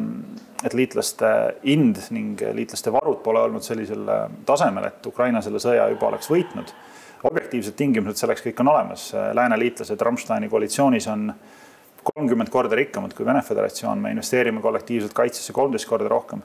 et 0.65 0.77
liitlaste 0.77 1.31
ind 1.74 2.00
ning 2.13 2.41
liitlaste 2.53 2.93
varud 2.93 3.24
pole 3.25 3.41
olnud 3.48 3.65
sellisel 3.65 4.07
äh, 4.07 4.25
tasemel, 4.48 4.88
et 4.91 5.12
Ukraina 5.12 5.43
selle 5.43 5.60
sõja 5.63 5.89
juba 5.91 6.12
oleks 6.12 6.31
võitnud. 6.31 6.75
objektiivsed 7.24 7.75
tingimused 7.77 8.17
selleks 8.17 8.41
kõik 8.41 8.62
on 8.63 8.71
olemas, 8.71 9.12
lääne 9.13 9.60
liitlased 9.60 10.01
Rammsteini 10.01 10.50
koalitsioonis 10.50 11.07
on 11.12 11.29
äh, 11.29 11.60
kolmkümmend 12.03 12.50
korda 12.50 12.75
rikkamad 12.75 13.13
kui 13.13 13.25
Vene 13.25 13.41
Föderatsioon, 13.41 14.01
me 14.01 14.12
investeerime 14.12 14.62
kollektiivselt 14.62 15.13
kaitsesse 15.13 15.53
kolmteist 15.53 15.89
korda 15.89 16.10
rohkem. 16.10 16.41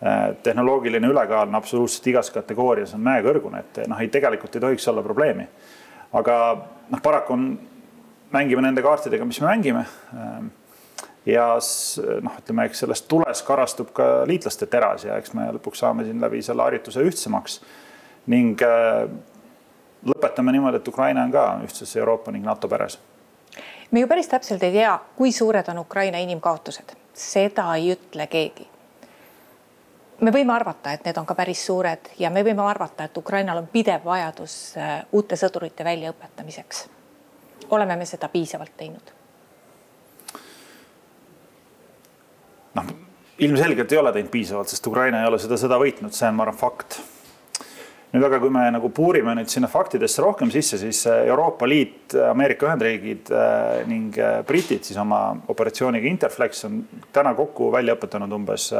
Äh, 0.00 0.36
tehnoloogiline 0.42 1.06
ülekaal 1.06 1.48
on 1.48 1.54
absoluutselt 1.54 2.06
igas 2.06 2.30
kategoorias 2.32 2.94
on 2.96 3.02
mäekõrgune, 3.04 3.60
et 3.60 3.82
noh, 3.88 4.00
ei 4.00 4.08
tegelikult 4.08 4.56
ei 4.56 4.64
tohiks 4.64 4.88
olla 4.88 5.02
probleemi. 5.04 5.46
aga 6.12 6.36
noh, 6.90 7.02
paraku 7.02 7.32
on, 7.32 7.44
mängime 8.32 8.62
nende 8.62 8.82
kaartidega, 8.82 9.24
mis 9.24 9.40
me 9.40 9.46
mängime. 9.46 9.84
Äh, 10.14 10.40
ja 11.26 11.46
noh, 12.22 12.38
ütleme, 12.40 12.64
eks 12.66 12.82
sellest 12.84 13.08
tules 13.08 13.42
karastub 13.46 13.92
ka 13.92 14.08
liitlaste 14.26 14.66
teras 14.66 15.04
ja 15.04 15.20
eks 15.20 15.34
me 15.36 15.50
lõpuks 15.58 15.84
saame 15.84 16.08
siin 16.08 16.20
läbi 16.20 16.42
selle 16.42 16.64
harjutuse 16.64 17.04
ühtsemaks 17.04 17.60
ning 18.26 18.62
äh, 18.64 19.04
lõpetame 20.06 20.56
niimoodi, 20.56 20.80
et 20.80 20.88
Ukraina 20.88 21.28
on 21.28 21.32
ka 21.32 21.46
ühtses 21.66 21.92
Euroopa 22.00 22.32
ning 22.32 22.48
NATO 22.48 22.68
peres 22.68 22.98
me 23.90 24.00
ju 24.00 24.08
päris 24.08 24.28
täpselt 24.28 24.62
ei 24.62 24.72
tea, 24.72 24.98
kui 25.16 25.32
suured 25.32 25.68
on 25.68 25.78
Ukraina 25.78 26.18
inimkaotused, 26.18 26.94
seda 27.14 27.74
ei 27.74 27.92
ütle 27.92 28.26
keegi. 28.26 28.68
me 30.20 30.30
võime 30.30 30.52
arvata, 30.52 30.92
et 30.92 31.04
need 31.04 31.16
on 31.16 31.26
ka 31.26 31.34
päris 31.34 31.66
suured 31.66 32.10
ja 32.18 32.30
me 32.30 32.42
võime 32.44 32.62
arvata, 32.62 33.04
et 33.04 33.16
Ukrainal 33.16 33.58
on 33.58 33.66
pidev 33.66 34.04
vajadus 34.04 34.76
äh, 34.76 35.04
uute 35.12 35.36
sõdurite 35.36 35.84
väljaõpetamiseks. 35.84 36.88
oleme 37.70 37.96
me 37.96 38.04
seda 38.04 38.28
piisavalt 38.28 38.76
teinud? 38.76 39.14
noh, 42.74 42.84
ilmselgelt 43.38 43.92
ei 43.92 43.98
ole 43.98 44.12
teinud 44.12 44.30
piisavalt, 44.30 44.68
sest 44.68 44.86
Ukraina 44.86 45.22
ei 45.22 45.26
ole 45.26 45.38
seda 45.38 45.56
sõda 45.56 45.78
võitnud, 45.78 46.12
see 46.12 46.28
on, 46.28 46.34
ma 46.34 46.42
arvan, 46.46 46.58
fakt 46.58 47.00
nüüd 48.10 48.26
aga, 48.26 48.40
kui 48.42 48.50
me 48.52 48.64
nagu 48.74 48.90
puurime 48.94 49.36
nüüd 49.38 49.50
sinna 49.52 49.68
faktidesse 49.70 50.22
rohkem 50.24 50.50
sisse, 50.50 50.80
siis 50.80 51.04
äh, 51.06 51.22
Euroopa 51.30 51.68
Liit, 51.68 52.14
Ameerika 52.26 52.66
Ühendriigid 52.66 53.30
äh, 53.30 53.84
ning 53.90 54.16
äh, 54.18 54.40
britid 54.46 54.86
siis 54.86 54.98
oma 54.98 55.22
operatsiooniga 55.52 56.10
Interflex 56.10 56.64
on 56.66 56.82
täna 57.14 57.34
kokku 57.38 57.70
välja 57.72 57.94
õpetanud 57.98 58.34
umbes 58.34 58.70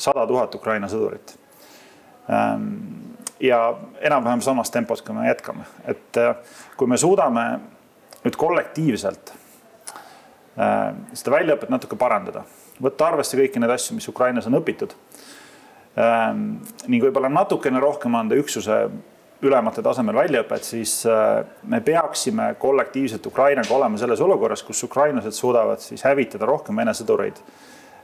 sada 0.00 0.26
tuhat 0.28 0.54
Ukraina 0.56 0.88
sõdurit. 0.92 1.34
Ähm, 2.30 2.70
ja 3.40 3.62
enam-vähem 4.04 4.44
samas 4.44 4.72
tempos, 4.72 5.00
kui 5.04 5.16
me 5.16 5.26
jätkame, 5.28 5.64
et 5.88 6.18
kui 6.76 6.88
me 6.88 6.98
suudame 7.00 7.44
nüüd 8.20 8.36
kollektiivselt 8.36 9.32
seda 10.56 11.32
väljaõpet 11.32 11.70
natuke 11.72 11.96
parandada, 11.96 12.42
võtta 12.82 13.06
arvesse 13.08 13.38
kõiki 13.38 13.62
neid 13.62 13.72
asju, 13.72 13.96
mis 13.96 14.08
Ukrainas 14.12 14.48
on 14.50 14.58
õpitud 14.58 14.92
ning 15.96 17.02
võib-olla 17.02 17.28
natukene 17.32 17.80
rohkem 17.82 18.14
anda 18.14 18.36
üksuse 18.38 18.76
ülemate 19.42 19.82
tasemel 19.82 20.16
väljaõpet, 20.16 20.66
siis 20.66 21.00
äh, 21.08 21.40
me 21.68 21.80
peaksime 21.84 22.54
kollektiivselt 22.60 23.26
Ukrainaga 23.26 23.72
olema 23.74 23.98
selles 24.00 24.20
olukorras, 24.20 24.62
kus 24.66 24.82
ukrainlased 24.84 25.32
suudavad 25.36 25.80
siis 25.80 26.04
hävitada 26.04 26.48
rohkem 26.48 26.76
Vene 26.76 26.92
sõdureid, 26.96 27.40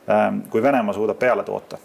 ehm, 0.08 0.40
kui 0.52 0.62
Venemaa 0.64 0.96
suudab 0.96 1.20
peale 1.20 1.44
toota. 1.44 1.78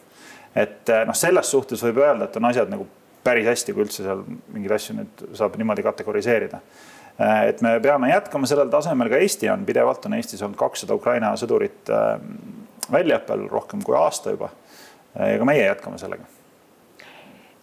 et 0.55 0.89
äh, 0.89 1.05
noh, 1.07 1.15
selles 1.15 1.51
suhtes 1.51 1.83
võib 1.83 1.99
öelda, 2.03 2.25
et 2.27 2.35
on 2.35 2.45
asjad 2.45 2.71
nagu 2.71 2.87
päris 3.23 3.47
hästi, 3.47 3.73
kui 3.73 3.85
üldse 3.85 4.03
seal 4.03 4.23
mingeid 4.51 4.71
asju 4.75 4.95
nüüd 4.97 5.21
saab 5.37 5.55
niimoodi 5.59 5.83
kategoriseerida. 5.83 6.59
Äh, 7.19 7.47
et 7.51 7.61
me 7.61 7.77
peame 7.79 8.09
jätkama 8.11 8.47
sellel 8.47 8.71
tasemel, 8.71 9.11
ka 9.11 9.19
Eesti 9.19 9.51
on 9.51 9.67
pidevalt 9.67 10.07
on 10.07 10.15
Eestis 10.15 10.41
olnud 10.41 10.59
kakssada 10.59 10.95
Ukraina 10.95 11.35
sõdurit 11.39 11.91
ehm, 11.91 12.33
väljaõppel 12.91 13.47
rohkem 13.51 13.83
kui 13.83 13.95
aasta 13.99 14.31
juba 14.31 14.51
ja 15.15 15.37
ka 15.37 15.45
meie 15.45 15.65
jätkame 15.65 15.97
sellega. 15.97 16.23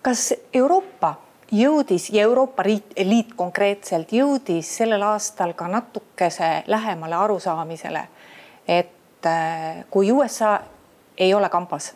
kas 0.03 0.35
Euroopa 0.55 1.15
jõudis 1.53 2.11
ja 2.13 2.23
Euroopa 2.23 2.63
Liit 2.65 3.35
konkreetselt 3.37 4.13
jõudis 4.13 4.77
sellel 4.77 5.03
aastal 5.03 5.53
ka 5.53 5.69
natukese 5.69 6.63
lähemale 6.67 7.17
arusaamisele, 7.17 8.09
et 8.69 9.27
äh, 9.27 9.85
kui 9.91 10.13
USA 10.13 10.61
ei 11.19 11.35
ole 11.35 11.49
kambas, 11.49 11.95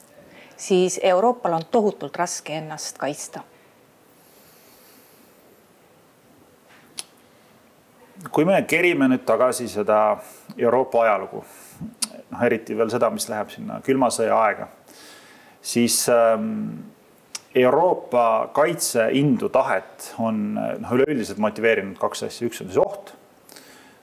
siis 0.56 1.00
Euroopal 1.02 1.52
on 1.52 1.64
tohutult 1.70 2.16
raske 2.16 2.56
ennast 2.56 2.98
kaitsta. 2.98 3.42
kui 8.30 8.44
me 8.44 8.54
kerime 8.62 9.08
nüüd 9.10 9.24
tagasi 9.26 9.66
seda 9.68 10.16
Euroopa 10.56 11.00
ajalugu, 11.02 11.40
noh, 12.30 12.42
eriti 12.46 12.76
veel 12.78 12.90
seda, 12.90 13.08
mis 13.10 13.26
läheb 13.28 13.50
sinna 13.50 13.80
külma 13.82 14.12
sõja 14.14 14.36
aega 14.44 14.68
siis 15.62 16.08
ähm, 16.08 16.82
Euroopa 17.54 18.50
kaitseindu 18.52 19.48
tahet 19.48 20.14
on 20.18 20.54
noh, 20.54 20.92
üleüldiselt 20.96 21.38
motiveerinud 21.42 21.98
kaks 22.00 22.24
asja, 22.28 22.48
üks 22.48 22.62
on 22.64 22.70
siis 22.70 22.80
oht. 22.80 23.12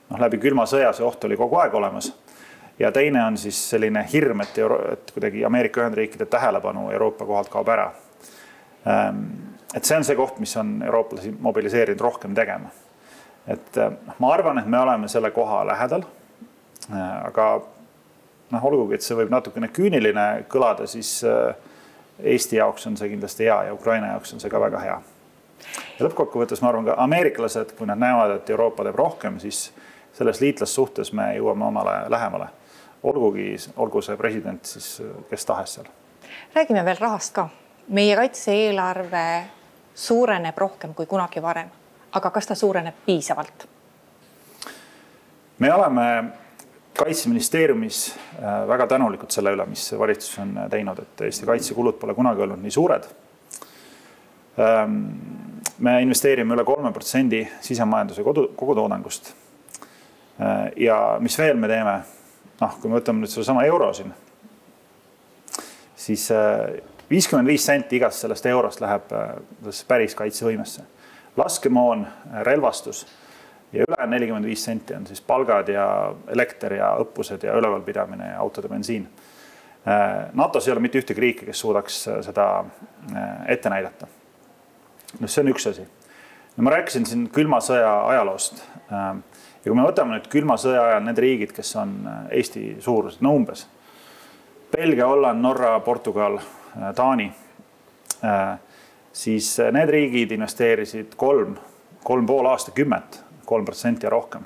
noh, 0.10 0.20
läbi 0.22 0.38
külma 0.42 0.68
sõja 0.70 0.92
see 0.94 1.06
oht 1.06 1.24
oli 1.26 1.38
kogu 1.38 1.58
aeg 1.58 1.74
olemas. 1.74 2.12
ja 2.80 2.92
teine 2.92 3.24
on 3.26 3.38
siis 3.38 3.58
selline 3.70 4.06
hirm, 4.14 4.42
et 4.46 4.58
euro, 4.58 4.80
et 4.94 5.12
kuidagi 5.16 5.46
Ameerika 5.46 5.82
Ühendriikide 5.82 6.26
tähelepanu 6.26 6.92
Euroopa 6.92 7.26
kohalt 7.26 7.50
kaob 7.50 7.74
ära. 7.74 7.90
Ähm, 8.88 9.26
et 9.74 9.86
see 9.86 9.98
on 9.98 10.06
see 10.06 10.16
koht, 10.16 10.38
mis 10.40 10.56
on 10.58 10.78
eurooplasi 10.86 11.34
mobiliseerinud 11.40 12.02
rohkem 12.02 12.38
tegema. 12.38 12.70
et 13.48 13.76
noh, 13.82 14.16
ma 14.20 14.34
arvan, 14.34 14.62
et 14.62 14.70
me 14.70 14.80
oleme 14.80 15.08
selle 15.08 15.32
koha 15.32 15.64
lähedal. 15.68 16.06
Äh, 16.94 17.26
aga 17.26 17.50
noh, 18.52 18.66
olgugi, 18.66 18.98
et 18.98 19.06
see 19.06 19.18
võib 19.18 19.32
natukene 19.34 19.70
küüniline 19.74 20.28
kõlada, 20.52 20.88
siis 20.90 21.20
äh, 21.28 21.56
Eesti 22.20 22.58
jaoks 22.60 22.88
on 22.88 22.98
see 23.00 23.10
kindlasti 23.14 23.48
hea 23.48 23.62
ja 23.70 23.74
Ukraina 23.74 24.14
jaoks 24.14 24.34
on 24.36 24.42
see 24.44 24.52
ka 24.52 24.60
väga 24.60 24.80
hea. 24.84 24.98
ja 26.00 26.06
lõppkokkuvõttes 26.06 26.62
ma 26.62 26.70
arvan 26.70 26.90
ka 26.90 26.96
ameeriklased, 27.04 27.76
kui 27.78 27.88
nad 27.88 28.00
näevad, 28.00 28.36
et 28.36 28.50
Euroopa 28.50 28.84
teeb 28.84 29.00
rohkem, 29.00 29.40
siis 29.40 29.70
selles 30.18 30.42
liitlassuhtes 30.42 31.14
me 31.14 31.32
jõuame 31.38 31.66
omale 31.66 31.96
lähemale. 32.10 32.48
olgugi, 33.04 33.56
olgu 33.78 34.02
see 34.02 34.18
president 34.18 34.66
siis 34.66 35.02
kes 35.30 35.46
tahes 35.46 35.74
seal. 35.74 35.88
räägime 36.56 36.86
veel 36.86 36.98
rahast 37.00 37.34
ka. 37.34 37.50
meie 37.88 38.16
kaitse-eelarve 38.16 39.44
suureneb 39.96 40.58
rohkem 40.58 40.94
kui 40.94 41.06
kunagi 41.06 41.42
varem, 41.42 41.70
aga 42.12 42.32
kas 42.32 42.48
ta 42.48 42.56
suureneb 42.56 42.96
piisavalt? 43.06 43.68
me 45.60 45.74
oleme 45.74 46.24
kaitseministeeriumis 47.00 48.16
äh, 48.44 48.68
väga 48.68 48.88
tänulikud 48.88 49.32
selle 49.32 49.54
üle, 49.56 49.66
mis 49.70 49.86
valitsus 50.00 50.40
on 50.44 50.56
äh, 50.58 50.70
teinud, 50.72 51.00
et 51.00 51.22
Eesti 51.30 51.48
kaitsekulud 51.48 52.00
pole 52.00 52.16
kunagi 52.18 52.44
olnud 52.44 52.60
nii 52.64 52.74
suured. 52.76 53.08
Ähm, 54.60 54.98
me 55.80 55.96
investeerime 56.04 56.58
üle 56.58 56.66
kolme 56.68 56.92
protsendi 56.96 57.46
sisemajanduse 57.64 58.26
kodu, 58.28 58.50
kogutoodangust. 58.60 59.32
Äh, 59.32 60.66
ja 60.88 61.00
mis 61.24 61.40
veel 61.40 61.60
me 61.60 61.72
teeme? 61.72 62.00
noh, 62.60 62.74
kui 62.82 62.92
me 62.92 62.98
võtame 62.98 63.24
nüüd 63.24 63.32
sedasama 63.32 63.62
euro 63.64 63.86
siin, 63.96 64.10
siis 65.96 66.26
viiskümmend 67.08 67.48
viis 67.48 67.64
senti 67.64 67.96
igast 67.96 68.26
sellest 68.26 68.50
eurost 68.52 68.82
läheb 68.84 69.06
päris 69.88 70.16
kaitsevõimesse. 70.20 70.84
laskemoon, 71.40 72.04
relvastus 72.44 73.06
ja 73.74 73.86
ülejäänud 73.88 74.14
nelikümmend 74.14 74.46
viis 74.46 74.64
senti 74.66 74.96
on 74.96 75.08
siis 75.08 75.22
palgad 75.22 75.68
ja 75.70 76.14
elekter 76.28 76.74
ja 76.74 76.94
õppused 77.04 77.44
ja 77.46 77.58
ülevalpidamine 77.58 78.32
ja 78.32 78.40
autode 78.40 78.68
bensiin. 78.68 79.08
NATO-s 80.34 80.68
ei 80.68 80.72
ole 80.72 80.84
mitte 80.84 81.00
ühtegi 81.00 81.22
riiki, 81.22 81.46
kes 81.46 81.60
suudaks 81.60 82.04
seda 82.26 82.48
ette 83.48 83.70
näidata. 83.70 84.08
noh, 85.20 85.30
see 85.30 85.42
on 85.42 85.52
üks 85.54 85.70
asi. 85.70 85.88
no 86.58 86.64
ma 86.64 86.76
rääkisin 86.76 87.06
siin 87.06 87.30
külma 87.30 87.62
sõja 87.64 87.94
ajaloost. 88.08 88.64
ja 88.90 89.64
kui 89.64 89.76
me 89.76 89.86
võtame 89.88 90.18
nüüd 90.18 90.28
külma 90.30 90.58
sõja 90.58 90.84
ajal 90.90 91.04
need 91.04 91.18
riigid, 91.18 91.52
kes 91.56 91.76
on 91.76 91.96
Eesti 92.32 92.78
suurused, 92.80 93.22
no 93.22 93.34
umbes 93.36 93.68
Belgia, 94.72 95.08
Holland, 95.08 95.42
Norra, 95.42 95.80
Portugal, 95.80 96.40
Taani, 96.96 97.32
siis 99.14 99.58
need 99.72 99.90
riigid 99.90 100.32
investeerisid 100.32 101.16
kolm, 101.18 101.56
kolm 102.04 102.28
pool 102.30 102.46
aastakümmet, 102.52 103.24
kolm 103.50 103.66
protsenti 103.66 104.06
ja 104.06 104.14
rohkem. 104.14 104.46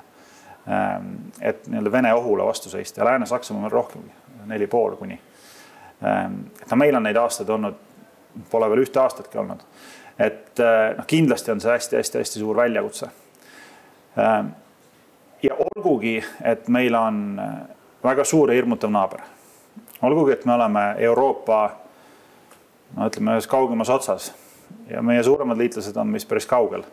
et 1.40 1.66
nii-öelda 1.68 1.92
Vene 1.92 2.14
ohule 2.14 2.44
vastu 2.44 2.70
seista 2.72 3.00
ja 3.00 3.04
Lääne-Saksamaa 3.04 3.62
veel 3.62 3.72
rohkemgi, 3.72 4.12
neli 4.46 4.66
pool 4.66 4.96
kuni. 4.96 5.20
et 6.62 6.70
no 6.70 6.76
meil 6.76 6.96
on 6.96 7.04
neid 7.04 7.16
aastaid 7.20 7.48
olnud, 7.48 7.76
pole 8.50 8.70
veel 8.70 8.82
ühte 8.86 9.00
aastatki 9.00 9.38
olnud. 9.38 9.60
et 10.18 10.64
noh, 10.96 11.06
kindlasti 11.06 11.52
on 11.52 11.60
see 11.60 11.72
hästi-hästi-hästi 11.72 12.40
suur 12.40 12.56
väljakutse. 12.56 13.10
ja 15.42 15.60
olgugi, 15.76 16.24
et 16.42 16.68
meil 16.68 16.94
on 16.94 17.40
väga 18.04 18.24
suur 18.24 18.50
ja 18.50 18.56
hirmutav 18.56 18.90
naaber 18.90 19.20
olgugi, 20.02 20.32
et 20.32 20.44
me 20.44 20.54
oleme 20.54 20.94
Euroopa 20.98 21.70
no 22.96 23.08
ütleme 23.08 23.36
ühes 23.36 23.48
kaugemas 23.50 23.90
otsas 23.90 24.32
ja 24.90 25.02
meie 25.02 25.22
suuremad 25.22 25.58
liitlased 25.58 25.96
on 25.96 26.12
meist 26.12 26.28
päris 26.28 26.46
kaugel, 26.46 26.84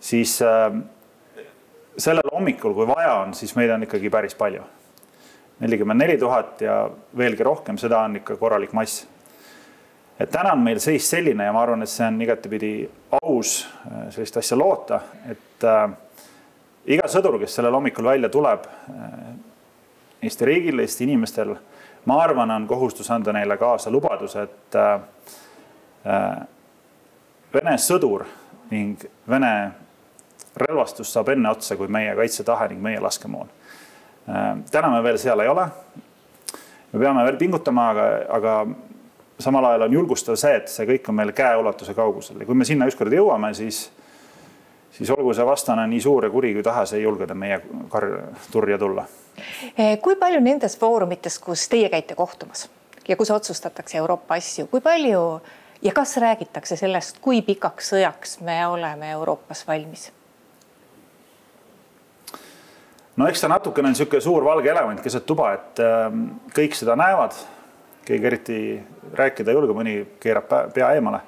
siis 0.00 0.38
sellel 1.98 2.30
hommikul, 2.32 2.74
kui 2.74 2.86
vaja 2.88 3.14
on, 3.22 3.34
siis 3.34 3.54
meid 3.56 3.70
on 3.70 3.82
ikkagi 3.86 4.10
päris 4.10 4.34
palju. 4.34 4.62
nelikümmend 5.60 6.00
neli 6.02 6.16
tuhat 6.18 6.60
ja 6.60 6.90
veelgi 7.16 7.44
rohkem, 7.46 7.76
seda 7.78 8.00
on 8.02 8.16
ikka 8.16 8.36
korralik 8.36 8.72
mass. 8.72 9.06
et 10.18 10.30
täna 10.30 10.52
on 10.52 10.58
meil 10.58 10.78
seis 10.80 11.10
selline 11.10 11.44
ja 11.44 11.52
ma 11.52 11.62
arvan, 11.62 11.82
et 11.82 11.88
see 11.88 12.06
on 12.06 12.22
igatepidi 12.22 12.90
aus 13.22 13.66
äh, 13.86 14.10
sellist 14.10 14.36
asja 14.36 14.58
loota, 14.58 15.00
et 15.30 15.64
äh, 15.64 15.90
iga 16.86 17.08
sõdur, 17.08 17.38
kes 17.38 17.54
sellel 17.54 17.74
hommikul 17.74 18.04
välja 18.04 18.28
tuleb 18.28 18.66
äh,, 18.66 19.34
Eesti 20.24 20.44
riigil, 20.48 20.78
Eesti 20.80 21.04
inimestel 21.04 21.50
ma 22.04 22.22
arvan, 22.22 22.50
on 22.50 22.66
kohustus 22.66 23.10
anda 23.10 23.32
neile 23.32 23.56
kaasa 23.56 23.90
lubadus, 23.90 24.36
et 24.36 24.76
äh, 24.76 25.00
äh, 26.06 26.42
Vene 27.54 27.76
sõdur 27.78 28.24
ning 28.72 28.98
Vene 29.30 29.50
relvastus 30.56 31.12
saab 31.12 31.28
enne 31.34 31.50
otsa 31.50 31.76
kui 31.76 31.88
meie 31.88 32.14
kaitsetahe 32.16 32.68
ning 32.72 32.82
meie 32.82 33.00
laskemoon. 33.00 33.50
Äh, 34.28 34.50
täna 34.70 34.90
me 34.90 35.02
veel 35.02 35.18
seal 35.18 35.40
ei 35.40 35.48
ole. 35.48 35.66
me 36.92 37.00
peame 37.00 37.24
veel 37.24 37.36
pingutama, 37.36 37.88
aga, 37.90 38.06
aga 38.28 38.54
samal 39.38 39.64
ajal 39.64 39.88
on 39.88 39.92
julgustav 39.92 40.38
see, 40.38 40.54
et 40.56 40.68
see 40.68 40.86
kõik 40.86 41.08
on 41.10 41.20
meil 41.20 41.32
käeulatuse 41.32 41.94
kaugusel 41.94 42.40
ja 42.40 42.46
kui 42.46 42.54
me 42.54 42.64
sinna 42.64 42.86
ükskord 42.86 43.12
jõuame, 43.12 43.54
siis, 43.54 43.90
siis 44.94 45.10
olgu 45.10 45.34
see 45.34 45.46
vastane 45.46 45.86
nii 45.90 46.00
suur 46.00 46.24
ja 46.24 46.30
kuri 46.30 46.54
kui 46.54 46.62
tahes, 46.62 46.94
ei 46.94 47.02
julge 47.02 47.26
ta 47.26 47.34
meie 47.34 47.60
turja 48.52 48.78
tulla 48.78 49.06
Eh, 49.78 49.98
kui 50.02 50.16
palju 50.16 50.40
nendes 50.40 50.76
foorumites, 50.78 51.38
kus 51.42 51.66
teie 51.68 51.88
käite 51.90 52.14
kohtumas 52.14 52.68
ja 53.08 53.16
kus 53.16 53.30
otsustatakse 53.34 53.98
Euroopa 53.98 54.38
asju, 54.38 54.66
kui 54.70 54.80
palju 54.80 55.22
ja 55.82 55.92
kas 55.92 56.16
räägitakse 56.22 56.76
sellest, 56.76 57.18
kui 57.20 57.42
pikaks 57.42 57.90
sõjaks 57.92 58.38
me 58.46 58.60
oleme 58.66 59.10
Euroopas 59.16 59.66
valmis? 59.68 60.12
No 63.16 63.28
eks 63.28 63.44
ta 63.44 63.50
natukene 63.50 63.90
on 63.90 63.94
niisugune 63.94 64.20
suur 64.24 64.44
valge 64.44 64.70
elevant 64.70 65.02
keset 65.02 65.26
tuba, 65.26 65.52
et 65.58 65.82
äh, 65.82 66.08
kõik 66.56 66.78
seda 66.78 66.96
näevad, 66.98 67.36
keegi 68.04 68.30
eriti 68.30 68.58
rääkida 69.14 69.52
ei 69.52 69.58
julge, 69.58 69.76
mõni 69.76 69.98
keerab 70.20 70.50
pea 70.74 70.94
eemale 70.96 71.20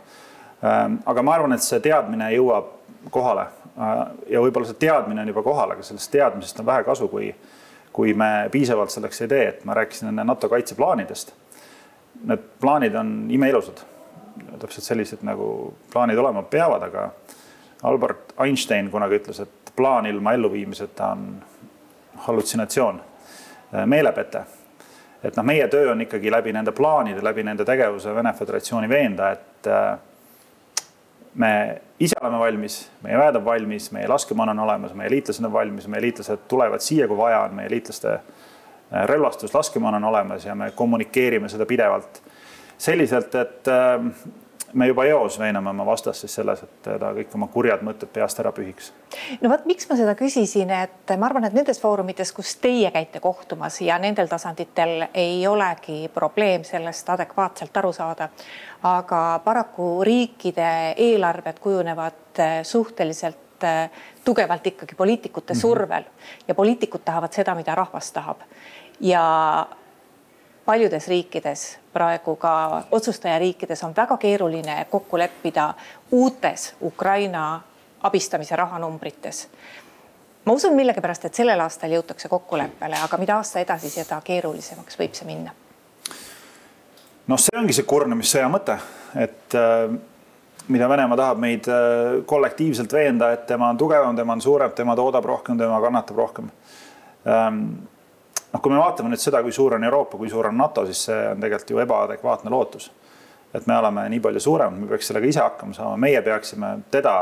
äh,. 0.62 0.88
aga 1.06 1.22
ma 1.22 1.36
arvan, 1.36 1.56
et 1.56 1.64
see 1.64 1.80
teadmine 1.84 2.32
jõuab 2.34 2.72
kohale 3.10 3.46
äh, 3.46 4.00
ja 4.34 4.42
võib-olla 4.44 4.68
see 4.68 4.82
teadmine 4.86 5.22
on 5.24 5.34
juba 5.34 5.44
kohal, 5.46 5.76
aga 5.76 5.86
sellest 5.86 6.12
teadmisest 6.12 6.60
on 6.62 6.72
vähe 6.72 6.84
kasu, 6.86 7.08
kui 7.12 7.30
kui 7.96 8.12
me 8.14 8.48
piisavalt 8.52 8.92
selleks 8.92 9.22
ei 9.24 9.28
tee, 9.28 9.44
et 9.48 9.62
ma 9.64 9.74
rääkisin 9.74 10.10
enne 10.10 10.24
NATO 10.28 10.50
kaitseplaanidest. 10.52 11.30
Need 12.28 12.42
plaanid 12.60 12.94
on 13.00 13.12
imeilusad, 13.32 13.80
täpselt 14.60 14.84
sellised 14.84 15.22
nagu 15.24 15.46
plaanid 15.92 16.20
olema 16.20 16.42
peavad, 16.44 16.84
aga 16.90 17.06
Albert 17.88 18.34
Einstein 18.44 18.90
kunagi 18.92 19.16
ütles, 19.22 19.40
et 19.40 19.72
plaan 19.76 20.08
ilma 20.10 20.34
elluviimiseta 20.36 21.08
on 21.16 21.24
hallutsinatsioon, 22.26 23.00
meelepete. 23.86 24.42
et 25.24 25.36
noh, 25.36 25.44
meie 25.44 25.68
töö 25.68 25.90
on 25.92 26.00
ikkagi 26.00 26.30
läbi 26.30 26.52
nende 26.52 26.72
plaanide, 26.72 27.22
läbi 27.24 27.42
nende 27.42 27.64
tegevuse 27.64 28.14
Vene 28.14 28.32
Föderatsiooni 28.32 28.88
veenda, 28.88 29.30
et 29.30 29.68
me 31.36 31.80
ise 32.00 32.16
oleme 32.20 32.38
valmis, 32.38 32.78
meie 33.04 33.18
väed 33.18 33.36
on 33.36 33.44
valmis, 33.44 33.90
meie 33.92 34.08
laskemoon 34.08 34.52
on 34.52 34.62
olemas, 34.64 34.94
meie 34.96 35.10
liitlased 35.12 35.44
on 35.44 35.52
valmis, 35.52 35.88
meie 35.92 36.04
liitlased 36.04 36.46
tulevad 36.48 36.84
siia, 36.84 37.08
kui 37.08 37.18
vaja 37.18 37.42
on, 37.46 37.56
meie 37.58 37.70
liitlaste 37.72 38.12
äh, 38.14 39.04
relvastus, 39.10 39.54
laskemoon 39.54 39.98
on 39.98 40.08
olemas 40.12 40.46
ja 40.46 40.54
me 40.54 40.70
kommunikeerime 40.76 41.48
seda 41.52 41.66
pidevalt 41.68 42.22
selliselt, 42.78 43.34
et 43.34 43.68
äh, 43.72 44.08
me 44.72 44.86
juba 44.86 45.04
eos 45.04 45.38
veename 45.38 45.70
oma 45.70 45.86
vastast 45.86 46.20
siis 46.24 46.34
selles, 46.34 46.62
et 46.62 46.82
ta 46.82 47.12
kõik 47.16 47.34
oma 47.34 47.48
kurjad 47.52 47.82
mõtted 47.86 48.10
peast 48.12 48.40
ära 48.42 48.52
pühiks. 48.54 48.92
no 49.40 49.50
vot, 49.50 49.64
miks 49.68 49.88
ma 49.90 49.96
seda 49.98 50.14
küsisin, 50.18 50.70
et 50.70 51.14
ma 51.18 51.28
arvan, 51.28 51.46
et 51.48 51.56
nendes 51.56 51.80
foorumites, 51.80 52.32
kus 52.36 52.56
teie 52.62 52.90
käite 52.94 53.20
kohtumas 53.20 53.80
ja 53.80 53.98
nendel 54.02 54.28
tasanditel 54.28 55.08
ei 55.14 55.46
olegi 55.46 56.10
probleem 56.14 56.64
sellest 56.64 57.10
adekvaatselt 57.16 57.76
aru 57.76 57.92
saada. 57.92 58.28
aga 58.82 59.40
paraku 59.44 60.04
riikide 60.04 60.94
eelarved 60.96 61.58
kujunevad 61.60 62.38
eh, 62.38 62.60
suhteliselt 62.64 63.64
eh, 63.64 63.90
tugevalt 64.24 64.66
ikkagi 64.66 64.94
poliitikute 64.94 65.54
mm 65.54 65.56
-hmm. 65.56 65.60
survel 65.60 66.04
ja 66.48 66.54
poliitikud 66.54 67.00
tahavad 67.04 67.32
seda, 67.32 67.54
mida 67.54 67.74
rahvas 67.74 68.12
tahab. 68.12 68.40
ja 69.00 69.66
paljudes 70.66 71.08
riikides, 71.08 71.78
praegu 71.92 72.36
ka 72.36 72.82
otsustajariikides 72.90 73.84
on 73.84 73.94
väga 73.96 74.16
keeruline 74.16 74.86
kokku 74.90 75.18
leppida 75.18 75.74
uutes 76.12 76.74
Ukraina 76.82 77.60
abistamise 78.02 78.56
rahanumbrites. 78.56 79.48
ma 80.44 80.52
usun 80.52 80.74
millegipärast, 80.74 81.24
et 81.24 81.34
sellel 81.34 81.60
aastal 81.60 81.90
jõutakse 81.90 82.28
kokkuleppele, 82.28 82.98
aga 83.04 83.18
mida 83.18 83.36
aasta 83.36 83.60
edasi, 83.60 83.90
seda 83.90 84.20
keerulisemaks 84.24 84.98
võib 84.98 85.14
see 85.14 85.26
minna. 85.26 85.54
noh, 87.26 87.38
see 87.38 87.58
ongi 87.58 87.72
see 87.72 87.86
kurnamissõja 87.86 88.50
mõte, 88.50 88.78
et 89.14 89.54
äh, 89.54 89.96
mida 90.68 90.88
Venemaa 90.88 91.16
tahab 91.16 91.42
meid 91.42 91.68
äh, 91.70 92.22
kollektiivselt 92.26 92.92
veenda, 92.92 93.32
et 93.32 93.46
tema 93.46 93.70
on 93.70 93.78
tugevam, 93.78 94.16
tema 94.16 94.32
on 94.32 94.42
suurem, 94.42 94.70
tema 94.70 94.96
toodab 94.96 95.24
rohkem, 95.24 95.58
tema 95.58 95.80
kannatab 95.80 96.16
rohkem 96.16 96.50
ähm, 97.26 97.68
noh, 98.56 98.62
kui 98.62 98.72
me 98.72 98.80
vaatame 98.80 99.12
nüüd 99.12 99.20
seda, 99.20 99.42
kui 99.44 99.52
suur 99.52 99.76
on 99.76 99.84
Euroopa, 99.84 100.16
kui 100.16 100.30
suur 100.32 100.48
on 100.48 100.56
NATO, 100.56 100.86
siis 100.88 101.06
see 101.10 101.18
on 101.32 101.42
tegelikult 101.42 101.74
ju 101.74 101.82
ebaadekvaatne 101.84 102.52
lootus. 102.52 102.90
et 103.54 103.66
me 103.66 103.76
oleme 103.78 104.02
nii 104.12 104.20
palju 104.20 104.40
suuremad, 104.42 104.80
me 104.80 104.88
peaks 104.90 105.06
sellega 105.08 105.28
ise 105.30 105.40
hakkama 105.40 105.72
saama, 105.72 105.96
meie 105.96 106.20
peaksime 106.20 106.74
teda 106.92 107.14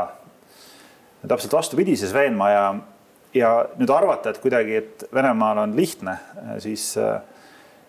täpselt 1.27 1.53
vastupidises 1.53 2.11
veenma 2.13 2.49
ja, 2.49 2.63
ja 3.33 3.51
nüüd 3.79 3.91
arvata, 3.93 4.33
et 4.33 4.41
kuidagi, 4.43 4.75
et 4.75 5.05
Venemaal 5.15 5.61
on 5.63 5.75
lihtne, 5.77 6.17
siis, 6.59 6.89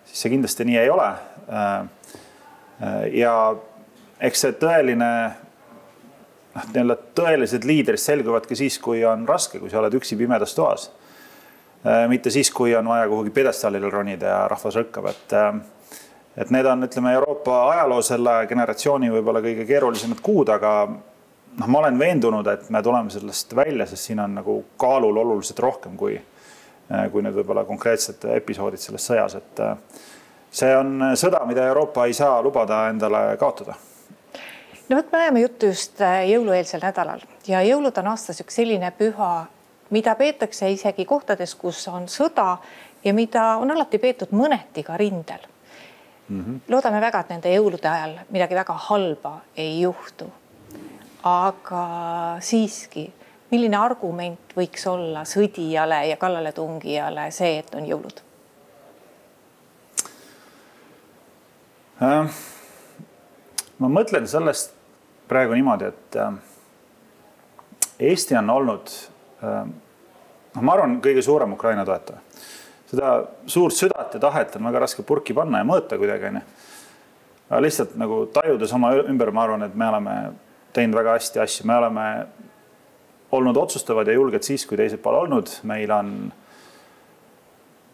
siis 0.07 0.21
see 0.21 0.31
kindlasti 0.31 0.67
nii 0.69 0.77
ei 0.79 0.93
ole. 0.93 1.09
ja 3.17 3.33
eks 4.29 4.45
see 4.45 4.55
tõeline 4.61 5.11
noh, 6.55 6.69
nii-öelda 6.71 6.97
tõelised 7.17 7.67
liidrid 7.67 7.99
selguvad 7.99 8.47
ka 8.47 8.55
siis, 8.55 8.79
kui 8.79 9.03
on 9.05 9.27
raske, 9.27 9.59
kui 9.59 9.73
sa 9.73 9.81
oled 9.81 9.99
üksi 9.99 10.15
pimedas 10.19 10.55
toas 10.55 10.87
mitte 12.07 12.29
siis, 12.33 12.51
kui 12.51 12.75
on 12.75 12.87
vaja 12.89 13.07
kuhugi 13.07 13.29
pjedestaalile 13.29 13.89
ronida 13.89 14.31
ja 14.31 14.39
rahvas 14.51 14.75
rõkkab, 14.75 15.09
et 15.11 15.35
äh, 15.37 15.59
et 16.37 16.51
need 16.53 16.65
on, 16.69 16.85
ütleme, 16.85 17.13
Euroopa 17.17 17.61
ajaloo 17.71 18.01
selle 18.05 18.33
generatsiooni 18.49 19.09
võib-olla 19.09 19.41
kõige 19.41 19.65
keerulisemad 19.65 20.19
kuud, 20.21 20.51
aga 20.53 20.73
noh, 20.87 21.65
ma 21.67 21.79
olen 21.79 21.97
veendunud, 21.99 22.47
et 22.51 22.69
me 22.73 22.81
tuleme 22.85 23.09
sellest 23.13 23.55
välja, 23.57 23.87
sest 23.89 24.11
siin 24.11 24.21
on 24.21 24.37
nagu 24.37 24.59
kaalul 24.77 25.17
oluliselt 25.23 25.59
rohkem 25.65 25.97
kui, 25.97 26.17
äh, 26.17 27.07
kui 27.11 27.25
need 27.25 27.35
võib-olla 27.39 27.65
konkreetsed 27.65 28.27
episoodid 28.35 28.83
selles 28.83 29.09
sõjas, 29.09 29.37
et 29.39 29.63
see 30.51 30.73
on 30.77 31.13
sõda, 31.17 31.41
mida 31.49 31.65
Euroopa 31.71 32.05
ei 32.05 32.13
saa 32.17 32.41
lubada 32.45 32.87
endale 32.91 33.29
kaotada. 33.41 33.77
No 34.87 34.95
vot, 34.95 35.09
me 35.11 35.19
ajame 35.19 35.41
juttu 35.41 35.73
just 35.73 35.99
jõulueelsel 35.99 36.83
nädalal 36.85 37.25
ja 37.47 37.59
jõulud 37.65 37.97
on 37.99 38.13
aastas 38.13 38.39
üks 38.43 38.55
selline 38.61 38.93
püha, 38.95 39.47
mida 39.89 40.15
peetakse 40.15 40.71
isegi 40.71 41.05
kohtades, 41.05 41.55
kus 41.55 41.87
on 41.87 42.07
sõda 42.11 42.57
ja 43.03 43.13
mida 43.13 43.43
on 43.61 43.71
alati 43.71 43.97
peetud 43.97 44.33
mõneti 44.35 44.83
ka 44.83 44.97
rindel 44.97 45.45
mm. 46.27 46.41
-hmm. 46.41 46.59
loodame 46.67 47.01
väga, 47.01 47.19
et 47.19 47.29
nende 47.29 47.53
jõulude 47.55 47.89
ajal 47.89 48.19
midagi 48.29 48.55
väga 48.55 48.73
halba 48.73 49.37
ei 49.57 49.81
juhtu. 49.81 50.31
aga 51.23 52.37
siiski, 52.39 53.13
milline 53.51 53.77
argument 53.77 54.53
võiks 54.55 54.87
olla 54.87 55.23
sõdijale 55.25 56.05
ja 56.07 56.17
kallaletungijale 56.17 57.31
see, 57.31 57.57
et 57.59 57.75
on 57.75 57.85
jõulud? 57.85 58.21
Äh, 62.01 62.29
ma 63.79 63.87
mõtlen 63.87 64.27
sellest 64.27 64.73
praegu 65.27 65.53
niimoodi, 65.53 65.85
et 65.85 66.15
äh, 66.15 66.33
Eesti 67.99 68.35
on 68.37 68.49
olnud, 68.49 68.91
noh, 69.41 70.61
ma 70.61 70.73
arvan, 70.73 70.97
kõige 71.03 71.21
suurem 71.25 71.53
Ukraina 71.53 71.85
toetaja. 71.85 72.21
seda 72.87 73.11
suurt 73.45 73.75
südant 73.75 74.13
ja 74.13 74.19
tahet 74.19 74.55
on 74.55 74.69
väga 74.69 74.79
raske 74.85 75.03
purki 75.03 75.35
panna 75.35 75.59
ja 75.59 75.67
mõõta 75.67 75.99
kuidagi, 75.99 76.31
onju. 76.31 76.41
aga 77.49 77.61
lihtsalt 77.61 77.95
nagu 77.99 78.25
tajudes 78.33 78.73
oma 78.73 78.93
ümber, 79.03 79.31
ma 79.31 79.43
arvan, 79.43 79.63
et 79.67 79.75
me 79.75 79.87
oleme 79.87 80.17
teinud 80.73 80.97
väga 80.97 81.17
hästi 81.17 81.41
asju, 81.43 81.67
me 81.67 81.77
oleme 81.77 82.07
olnud 83.31 83.57
otsustavad 83.57 84.07
ja 84.07 84.15
julged 84.15 84.43
siis, 84.43 84.65
kui 84.65 84.77
teised 84.79 85.01
pole 85.03 85.19
olnud, 85.25 85.51
meil 85.67 85.91
on, 85.91 86.11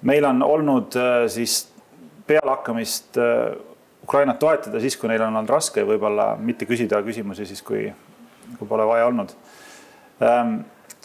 meil 0.01 0.25
on 0.29 0.43
olnud 0.45 0.97
siis 1.31 1.63
pealehakkamist 2.27 3.17
Ukrainat 4.03 4.39
toetada 4.39 4.79
siis, 4.83 4.97
kui 4.99 5.09
neil 5.09 5.23
on 5.23 5.33
olnud 5.33 5.49
raske 5.49 5.83
võib-olla 5.87 6.33
mitte 6.39 6.67
küsida 6.67 6.99
küsimusi 7.05 7.47
siis, 7.47 7.63
kui, 7.65 7.87
kui 8.59 8.67
pole 8.67 8.85
vaja 8.87 9.07
olnud. 9.07 9.33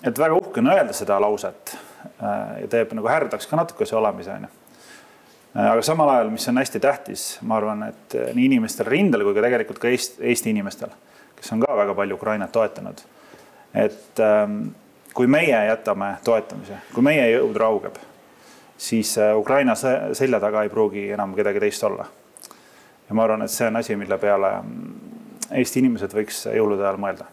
Et 0.06 0.18
väga 0.18 0.37
uhke 0.38 0.62
on 0.62 0.70
öelda 0.70 0.94
seda 0.94 1.18
lauset 1.20 1.74
äh, 1.74 2.61
ja 2.62 2.68
teeb 2.70 2.92
nagu 2.94 3.08
härdaks 3.11 3.48
ka 3.50 3.58
natuke 3.58 3.87
see 3.88 3.98
olemise 3.98 4.30
onju. 4.37 4.50
Äh, 5.56 5.70
aga 5.72 5.82
samal 5.82 6.12
ajal, 6.12 6.30
mis 6.30 6.46
on 6.48 6.61
hästi 6.62 6.80
tähtis, 6.80 7.24
ma 7.42 7.58
arvan, 7.58 7.82
et 7.90 8.14
äh, 8.14 8.28
nii 8.34 8.46
inimestel 8.52 8.87
rindel 8.87 9.26
kui 9.26 9.34
ka 9.34 9.42
tegelikult 9.42 9.80
ka 9.82 9.90
Eesti, 9.90 10.22
Eesti 10.30 10.54
inimestel, 10.54 10.92
kes 11.38 11.50
on 11.56 11.64
ka 11.64 11.74
väga 11.80 11.96
palju 11.98 12.18
Ukrainat 12.20 12.54
toetanud. 12.54 13.02
et 13.74 14.20
ehm, 14.24 14.70
kui 15.14 15.26
meie 15.26 15.58
jätame 15.66 16.14
toetamise, 16.24 16.78
kui 16.94 17.02
meie 17.04 17.26
jõud 17.34 17.56
raugeb, 17.61 17.98
siis 18.78 19.12
Ukraina 19.37 19.74
selja 19.76 20.40
taga 20.40 20.62
ei 20.62 20.70
pruugi 20.72 21.11
enam 21.12 21.34
kedagi 21.37 21.61
teist 21.61 21.84
olla 21.84 22.06
ja 23.08 23.14
ma 23.14 23.24
arvan, 23.24 23.42
et 23.42 23.52
see 23.52 23.66
on 23.68 23.76
asi, 23.76 23.96
mille 23.96 24.18
peale 24.18 24.52
Eesti 25.50 25.80
inimesed 25.80 26.12
võiks 26.12 26.42
jõulude 26.52 26.84
ajal 26.84 26.98
mõelda. 27.00 27.28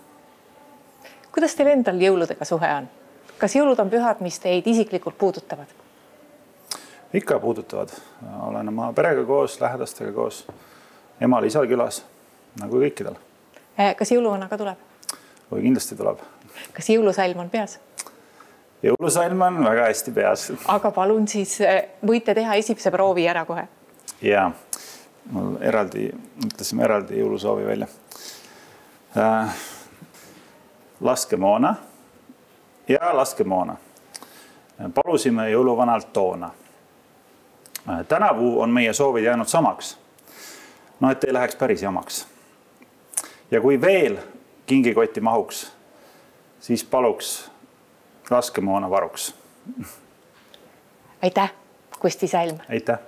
Kuidas 1.36 1.56
teil 1.56 1.74
endal 1.74 2.00
jõuludega 2.00 2.48
suhe 2.48 2.69
on? 2.80 2.88
kas 3.39 3.56
jõulud 3.58 3.80
on 3.84 3.91
pühad, 3.91 4.21
mis 4.24 4.39
teid 4.39 4.67
isiklikult 4.71 5.17
puudutavad? 5.19 5.67
ikka 7.13 7.39
puudutavad, 7.39 7.91
olen 8.48 8.69
oma 8.71 8.91
perega 8.93 9.24
koos, 9.26 9.60
lähedastega 9.62 10.12
koos, 10.15 10.45
emal-isal 11.21 11.67
külas 11.67 12.02
nagu 12.60 12.80
kõikidel. 12.80 13.15
Eh, 13.78 13.95
kas 13.95 14.12
jõuluvana 14.12 14.50
ka 14.52 14.58
tuleb? 14.58 14.80
oi, 15.52 15.62
kindlasti 15.62 15.95
tuleb. 16.00 16.24
kas 16.74 16.89
jõulusalm 16.89 17.43
on 17.43 17.52
peas? 17.52 17.80
jõulusalm 18.84 19.45
on 19.48 19.62
väga 19.65 19.89
hästi 19.91 20.15
peas. 20.15 20.50
aga 20.71 20.91
palun 20.91 21.28
siis 21.28 21.60
eh, 21.62 21.84
võite 22.06 22.36
teha 22.36 22.56
esimese 22.56 22.91
proovi 22.91 23.28
ära 23.28 23.45
kohe. 23.45 23.67
ja 24.21 24.50
mul 25.32 25.56
eraldi, 25.62 26.10
mõtlesime 26.43 26.88
eraldi 26.88 27.19
jõulusoovi 27.19 27.67
välja 27.67 27.88
äh,. 29.17 29.63
Laskemoona 31.02 31.76
ja 32.88 33.18
laskemoona. 33.18 33.76
palusime 34.94 35.50
jõuluvanalt 35.50 36.14
toona 36.14 36.52
tänavu 38.08 38.62
on 38.62 38.70
meie 38.70 38.94
soovid 38.94 39.24
jäänud 39.24 39.48
samaks. 39.48 39.98
no 41.00 41.12
et 41.12 41.24
ei 41.24 41.34
läheks 41.34 41.56
päris 41.56 41.82
jamaks. 41.82 42.28
ja 43.52 43.62
kui 43.62 43.82
veel 43.82 44.18
kingikotti 44.66 45.22
mahuks, 45.22 45.72
siis 46.60 46.84
paluks 46.84 47.52
laskemoona 48.30 48.90
varuks. 48.90 49.36
aitäh, 51.24 51.54
Kusti 52.00 52.28
Salm. 52.28 52.58
aitäh 52.70 53.00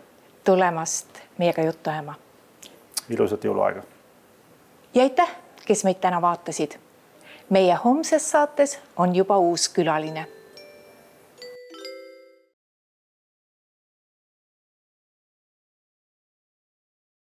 tulemast 0.44 1.08
meiega 1.38 1.62
juttu 1.62 1.90
ajama. 1.90 2.16
ilusat 3.10 3.44
jõuluaega. 3.44 3.82
ja 4.94 5.04
aitäh, 5.04 5.36
kes 5.66 5.84
meid 5.84 6.00
täna 6.02 6.22
vaatasid. 6.22 6.80
Meie 7.50 7.76
homses 7.84 8.32
saates 8.32 8.80
on 8.96 9.16
juba 9.16 9.38
uus 9.38 9.70
külaline 9.70 10.26